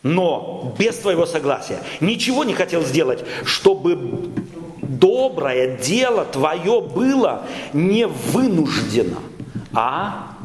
но 0.02 0.74
без 0.78 0.96
твоего 0.96 1.26
согласия. 1.26 1.80
Ничего 2.00 2.44
не 2.44 2.54
хотел 2.54 2.82
сделать, 2.82 3.24
чтобы 3.44 4.30
доброе 4.82 5.76
дело 5.78 6.24
твое 6.24 6.80
было 6.80 7.46
не 7.72 8.06
вынуждено, 8.06 9.18
а 9.72 10.36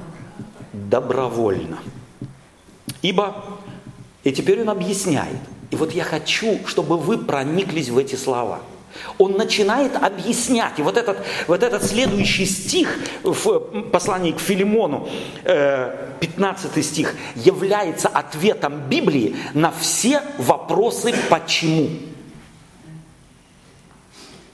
добровольно. 0.74 1.80
Ибо, 3.02 3.36
и 4.24 4.32
теперь 4.32 4.62
он 4.62 4.70
объясняет, 4.70 5.40
и 5.72 5.76
вот 5.76 5.94
я 5.94 6.04
хочу, 6.04 6.60
чтобы 6.68 6.98
вы 6.98 7.18
прониклись 7.18 7.90
в 7.90 7.98
эти 7.98 8.16
слова– 8.16 8.60
он 9.18 9.34
начинает 9.34 9.96
объяснять. 9.96 10.80
И 10.80 10.82
вот 10.82 10.98
этот, 10.98 11.18
вот 11.48 11.64
этот 11.64 11.84
следующий 11.84 12.46
стих 12.46 12.98
в 13.24 13.60
послании 13.92 14.32
к 14.32 14.40
Филимону, 14.40 15.08
15 15.44 16.78
э, 16.78 16.82
стих, 16.82 17.16
является 17.36 18.08
ответом 18.08 18.82
Библии 18.90 19.36
на 19.54 19.72
все 19.72 20.22
вопросы 20.38 21.14
«почему?». 21.30 21.90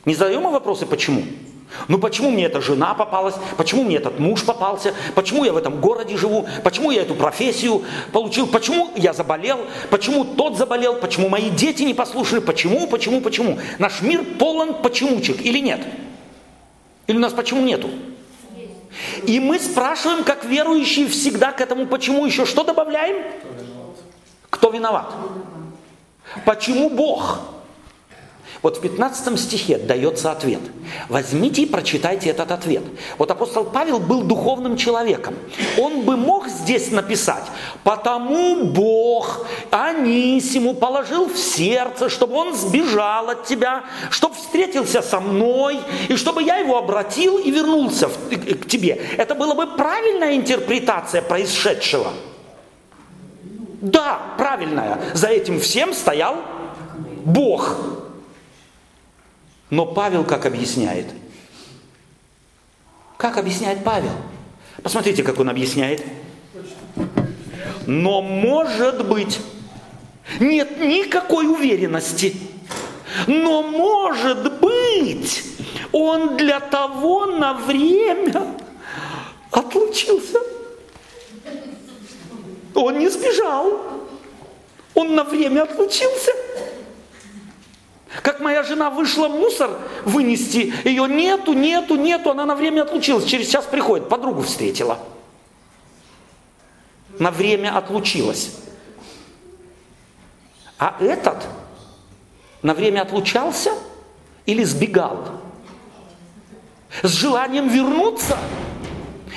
Не 0.06 0.16
задаем 0.16 0.42
мы 0.42 0.52
вопросы 0.52 0.86
«почему?». 0.86 1.24
Ну 1.88 1.98
почему 1.98 2.32
мне 2.32 2.46
эта 2.46 2.62
жена 2.62 2.94
попалась, 2.94 3.36
почему 3.58 3.84
мне 3.84 3.98
этот 3.98 4.20
муж 4.20 4.44
попался, 4.44 4.94
почему 5.16 5.44
я 5.46 5.54
в 5.54 5.58
этом 5.58 5.80
городе 5.80 6.18
живу, 6.18 6.48
почему 6.64 6.92
я 6.92 7.02
эту 7.02 7.16
профессию 7.16 7.84
получил, 8.12 8.48
почему 8.48 8.92
я 8.96 9.14
заболел, 9.14 9.60
почему 9.90 10.26
тот 10.26 10.58
заболел, 10.58 10.96
почему 10.96 11.30
мои 11.30 11.50
дети 11.50 11.84
не 11.84 11.94
послушали, 11.94 12.40
почему, 12.40 12.88
почему, 12.88 13.22
почему. 13.22 13.60
Наш 13.80 14.02
мир 14.02 14.24
полон 14.38 14.82
почемучек 14.82 15.42
или 15.42 15.60
нет? 15.60 15.82
Или 17.08 17.18
у 17.18 17.20
нас 17.20 17.34
почему 17.34 17.62
нету? 17.62 17.90
И 19.24 19.40
мы 19.40 19.60
спрашиваем, 19.60 20.24
как 20.24 20.44
верующие, 20.44 21.08
всегда 21.08 21.52
к 21.52 21.62
этому 21.62 21.86
почему 21.88 22.26
еще 22.26 22.46
что 22.46 22.64
добавляем? 22.64 23.24
Кто 24.50 24.70
виноват? 24.70 25.14
Почему 26.46 26.90
Бог? 26.90 27.40
Вот 28.62 28.78
в 28.78 28.82
15 28.82 29.39
стихе 29.39 29.78
дается 29.78 30.32
ответ. 30.32 30.62
Возьмите 31.10 31.63
и 31.63 31.65
прочитайте 31.65 32.30
этот 32.30 32.52
ответ. 32.52 32.84
Вот 33.17 33.32
апостол 33.32 33.63
Павел 33.63 34.00
был 34.00 34.21
духовным 34.21 34.78
человеком. 34.78 35.34
Он 35.80 36.02
бы 36.02 36.15
мог 36.15 36.47
здесь 36.47 36.91
написать, 36.91 37.43
потому 37.84 38.65
Бог 38.65 39.47
Анисиму 39.71 40.76
положил 40.76 41.28
в 41.28 41.38
сердце, 41.38 42.08
чтобы 42.10 42.36
он 42.36 42.56
сбежал 42.56 43.30
от 43.30 43.45
тебя, 43.45 43.84
чтобы 44.12 44.36
встретился 44.36 45.02
со 45.02 45.19
мной, 45.19 45.80
и 46.08 46.15
чтобы 46.15 46.43
я 46.43 46.58
его 46.58 46.78
обратил 46.78 47.39
и 47.39 47.50
вернулся 47.50 48.10
к 48.10 48.67
тебе. 48.67 49.02
Это 49.17 49.34
была 49.34 49.56
бы 49.56 49.65
правильная 49.76 50.36
интерпретация 50.36 51.24
происшедшего. 51.24 52.13
Да, 53.82 54.19
правильная. 54.38 55.00
За 55.13 55.30
этим 55.30 55.60
всем 55.60 55.93
стоял 55.93 56.36
Бог. 57.26 58.01
Но 59.72 59.86
Павел 59.86 60.26
как 60.26 60.46
объясняет? 60.46 61.08
Как 63.18 63.38
объясняет 63.38 63.84
Павел? 63.84 64.12
Посмотрите, 64.84 65.24
как 65.24 65.40
он 65.40 65.50
объясняет. 65.50 66.04
Но 67.88 68.22
может 68.22 69.08
быть, 69.08 69.40
нет 70.42 70.78
никакой 70.78 71.48
уверенности. 71.48 72.36
Но 73.28 73.64
может 73.64 74.60
быть, 74.60 75.44
он 75.94 76.36
для 76.36 76.60
того 76.60 77.28
на 77.28 77.54
время 77.54 78.56
отлучился. 79.52 80.40
Он 82.76 83.00
не 83.00 83.08
сбежал. 83.10 83.80
Он 84.96 85.16
на 85.16 85.24
время 85.24 85.64
отлучился. 85.64 86.32
Как 88.21 88.41
моя 88.41 88.62
жена 88.63 88.89
вышла 88.89 89.30
мусор 89.30 89.71
вынести, 90.04 90.74
ее 90.84 91.08
нету, 91.08 91.54
нету, 91.54 91.95
нету, 91.95 92.32
она 92.32 92.45
на 92.45 92.56
время 92.56 92.82
отлучилась, 92.82 93.26
через 93.26 93.47
час 93.47 93.65
приходит, 93.65 94.10
подругу 94.10 94.41
встретила. 94.41 95.00
На 97.19 97.32
время 97.32 97.78
отлучилась. 97.78 98.58
А 100.78 100.97
этот 101.00 101.47
на 102.62 102.74
время 102.74 103.02
отлучался 103.02 103.71
или 104.45 104.63
сбегал? 104.63 105.41
С 107.04 107.12
желанием 107.12 107.69
вернуться 107.69 108.38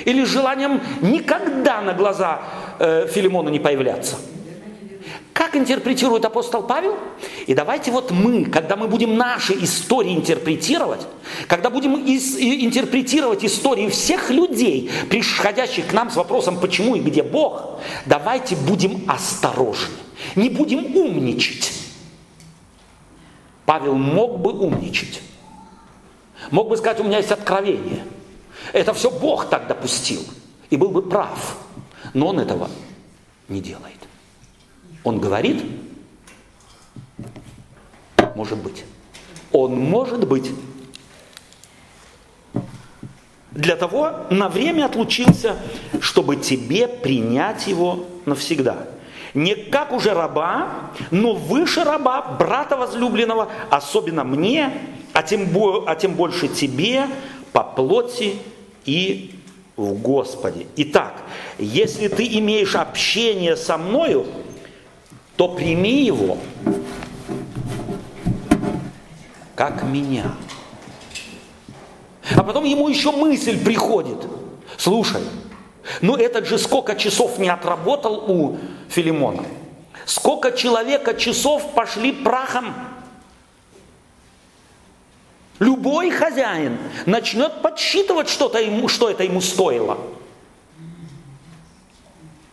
или 0.03 0.25
с 0.25 0.27
желанием 0.27 0.81
никогда 1.01 1.81
на 1.81 1.93
глаза 1.93 2.41
э, 2.79 3.07
Филимона 3.07 3.47
не 3.49 3.59
появляться? 3.59 4.17
Как 5.35 5.53
интерпретирует 5.57 6.23
апостол 6.23 6.63
Павел? 6.63 6.97
И 7.45 7.53
давайте 7.53 7.91
вот 7.91 8.09
мы, 8.09 8.45
когда 8.45 8.77
мы 8.77 8.87
будем 8.87 9.17
наши 9.17 9.51
истории 9.65 10.15
интерпретировать, 10.15 11.05
когда 11.49 11.69
будем 11.69 11.97
ис- 11.97 12.39
интерпретировать 12.39 13.43
истории 13.43 13.89
всех 13.89 14.29
людей, 14.29 14.89
приходящих 15.09 15.87
к 15.87 15.91
нам 15.91 16.09
с 16.09 16.15
вопросом, 16.15 16.57
почему 16.61 16.95
и 16.95 17.01
где 17.01 17.21
Бог, 17.21 17.81
давайте 18.05 18.55
будем 18.55 19.03
осторожны, 19.09 19.97
не 20.37 20.49
будем 20.49 20.95
умничать. 20.95 21.73
Павел 23.65 23.95
мог 23.95 24.39
бы 24.39 24.53
умничать, 24.53 25.21
мог 26.49 26.69
бы 26.69 26.77
сказать, 26.77 27.01
у 27.01 27.03
меня 27.03 27.17
есть 27.17 27.31
откровение. 27.31 28.05
Это 28.71 28.93
все 28.93 29.11
Бог 29.11 29.49
так 29.49 29.67
допустил, 29.67 30.21
и 30.69 30.77
был 30.77 30.91
бы 30.91 31.01
прав, 31.01 31.57
но 32.13 32.27
он 32.27 32.39
этого 32.39 32.69
не 33.49 33.59
делает. 33.59 34.04
Он 35.05 35.19
говорит, 35.19 35.63
может 38.35 38.57
быть. 38.57 38.83
Он 39.51 39.77
может 39.77 40.27
быть. 40.27 40.51
Для 43.51 43.77
того 43.77 44.25
на 44.31 44.49
время 44.49 44.85
отлучился, 44.85 45.57
чтобы 46.01 46.35
тебе 46.35 46.87
принять 46.87 47.67
его 47.67 48.05
навсегда. 48.25 48.87
Не 49.35 49.55
как 49.55 49.93
уже 49.93 50.13
раба, 50.13 50.91
но 51.11 51.33
выше 51.33 51.83
раба, 51.83 52.21
брата 52.39 52.75
возлюбленного, 52.75 53.49
особенно 53.69 54.23
мне, 54.23 54.73
а 55.13 55.21
тем, 55.21 55.47
а 55.85 55.95
тем 55.95 56.15
больше 56.15 56.47
тебе 56.47 57.05
по 57.53 57.63
плоти 57.63 58.37
и 58.85 59.35
в 59.77 59.93
Господе. 59.93 60.65
Итак, 60.77 61.13
если 61.59 62.07
ты 62.07 62.25
имеешь 62.39 62.75
общение 62.75 63.55
со 63.55 63.77
мною, 63.77 64.25
то 65.35 65.49
прими 65.49 66.03
его 66.05 66.37
как 69.55 69.83
меня. 69.83 70.35
А 72.35 72.43
потом 72.43 72.65
ему 72.65 72.89
еще 72.89 73.11
мысль 73.11 73.63
приходит. 73.63 74.27
Слушай, 74.77 75.21
ну 76.01 76.15
этот 76.15 76.45
же 76.47 76.57
сколько 76.57 76.95
часов 76.95 77.37
не 77.39 77.49
отработал 77.49 78.29
у 78.29 78.57
Филимона? 78.89 79.45
Сколько 80.05 80.51
человека 80.51 81.13
часов 81.13 81.73
пошли 81.73 82.11
прахом? 82.11 82.73
Любой 85.59 86.11
хозяин 86.11 86.77
начнет 87.05 87.61
подсчитывать 87.61 88.27
что-то 88.27 88.59
ему, 88.59 88.89
что 88.89 89.09
это 89.09 89.23
ему 89.23 89.39
стоило. 89.39 89.97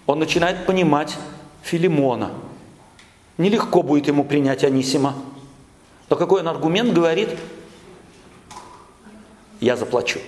Он 0.07 0.21
начинает 0.21 0.67
понимать 0.67 1.17
Филимона– 1.63 2.31
Нелегко 3.43 3.83
будет 3.83 4.07
ему 4.07 4.23
принять 4.23 4.63
Анисима. 4.63 5.17
Но 6.09 6.15
какой 6.15 6.43
он 6.43 6.49
аргумент 6.49 6.93
говорит? 6.93 7.31
Я 9.61 9.77
заплачу. 9.77 10.21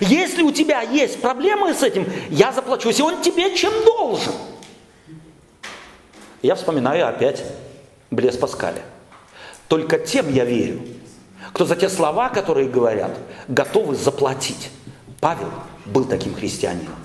Если 0.00 0.42
у 0.42 0.52
тебя 0.52 0.80
есть 0.80 1.20
проблемы 1.20 1.74
с 1.74 1.82
этим, 1.82 2.10
я 2.30 2.50
заплачу. 2.50 2.88
Если 2.88 3.02
он 3.02 3.20
тебе 3.20 3.54
чем 3.54 3.72
должен. 3.84 4.32
Я 6.40 6.54
вспоминаю 6.54 7.06
опять 7.06 7.44
Блес 8.10 8.38
Паскаля. 8.38 8.82
Только 9.68 9.98
тем 9.98 10.32
я 10.32 10.46
верю, 10.46 10.80
кто 11.52 11.66
за 11.66 11.76
те 11.76 11.90
слова, 11.90 12.30
которые 12.30 12.70
говорят, 12.70 13.18
готовы 13.48 13.96
заплатить. 13.96 14.70
Павел 15.20 15.50
был 15.84 16.06
таким 16.06 16.34
христианином. 16.34 17.03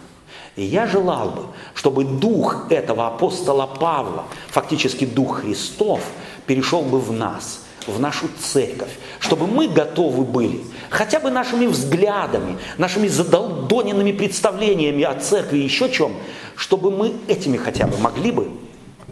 И 0.59 0.65
я 0.65 0.87
желал 0.87 1.29
бы, 1.29 1.43
чтобы 1.73 2.03
дух 2.03 2.65
этого 2.69 3.07
апостола 3.07 3.65
Павла, 3.65 4.25
фактически 4.49 5.05
дух 5.05 5.39
Христов, 5.39 6.01
перешел 6.47 6.81
бы 6.81 6.99
в 6.99 7.13
нас, 7.13 7.61
в 7.87 7.97
нашу 7.97 8.27
церковь, 8.37 8.91
чтобы 9.21 9.47
мы 9.47 9.69
готовы 9.69 10.25
были 10.25 10.59
хотя 10.89 11.21
бы 11.21 11.31
нашими 11.31 11.65
взглядами, 11.65 12.57
нашими 12.77 13.07
задолдоненными 13.07 14.11
представлениями 14.11 15.03
о 15.03 15.17
церкви 15.17 15.59
и 15.59 15.63
еще 15.63 15.89
чем, 15.89 16.11
чтобы 16.57 16.91
мы 16.91 17.13
этими 17.29 17.55
хотя 17.55 17.87
бы 17.87 17.97
могли 17.97 18.33
бы 18.33 18.51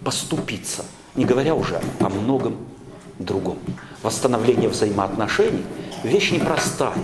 поступиться, 0.04 0.84
не 1.16 1.24
говоря 1.24 1.56
уже 1.56 1.80
о 2.02 2.10
многом 2.10 2.58
другом. 3.20 3.58
Восстановление 4.04 4.68
взаимоотношений– 4.68 5.64
вещь 6.04 6.32
непростая. 6.32 6.98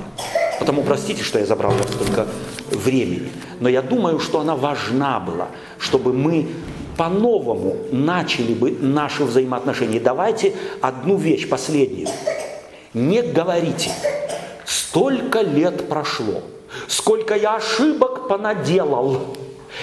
Потому 0.59 0.83
простите, 0.83 1.23
что 1.23 1.39
я 1.39 1.45
забрал 1.45 1.73
у 1.73 1.77
вас 1.77 1.87
только 1.87 2.27
времени. 2.71 3.29
Но 3.59 3.69
я 3.69 3.81
думаю, 3.81 4.19
что 4.19 4.39
она 4.39 4.55
важна 4.55 5.19
была, 5.19 5.47
чтобы 5.77 6.13
мы 6.13 6.47
по-новому 6.97 7.77
начали 7.91 8.53
бы 8.53 8.71
наши 8.71 9.23
взаимоотношения. 9.23 9.99
Давайте 9.99 10.53
одну 10.81 11.17
вещь, 11.17 11.49
последнюю. 11.49 12.07
Не 12.93 13.21
говорите, 13.21 13.91
столько 14.65 15.41
лет 15.41 15.89
прошло, 15.89 16.41
сколько 16.87 17.35
я 17.35 17.55
ошибок 17.55 18.27
понаделал 18.27 19.35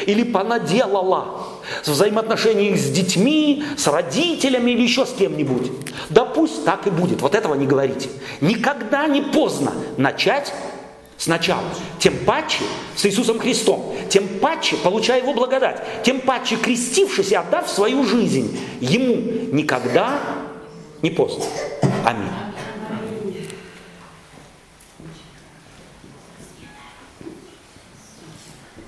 или 0.06 0.22
понаделала 0.22 1.39
в 1.84 1.88
взаимоотношениях 1.88 2.78
с 2.78 2.90
детьми, 2.90 3.64
с 3.76 3.86
родителями 3.86 4.72
или 4.72 4.82
еще 4.82 5.06
с 5.06 5.12
кем-нибудь. 5.12 5.70
Да 6.08 6.24
пусть 6.24 6.64
так 6.64 6.86
и 6.86 6.90
будет. 6.90 7.20
Вот 7.22 7.34
этого 7.34 7.54
не 7.54 7.66
говорите. 7.66 8.08
Никогда 8.40 9.06
не 9.06 9.22
поздно 9.22 9.72
начать 9.96 10.52
сначала. 11.16 11.62
Тем 11.98 12.14
паче 12.24 12.64
с 12.96 13.04
Иисусом 13.06 13.38
Христом, 13.38 13.94
тем 14.08 14.26
паче 14.40 14.76
получая 14.76 15.20
Его 15.20 15.34
благодать, 15.34 15.82
тем 16.02 16.20
паче 16.20 16.56
крестившись 16.56 17.32
и 17.32 17.34
отдав 17.34 17.68
свою 17.68 18.04
жизнь 18.04 18.58
Ему 18.80 19.16
никогда 19.54 20.18
не 21.02 21.10
поздно. 21.10 21.44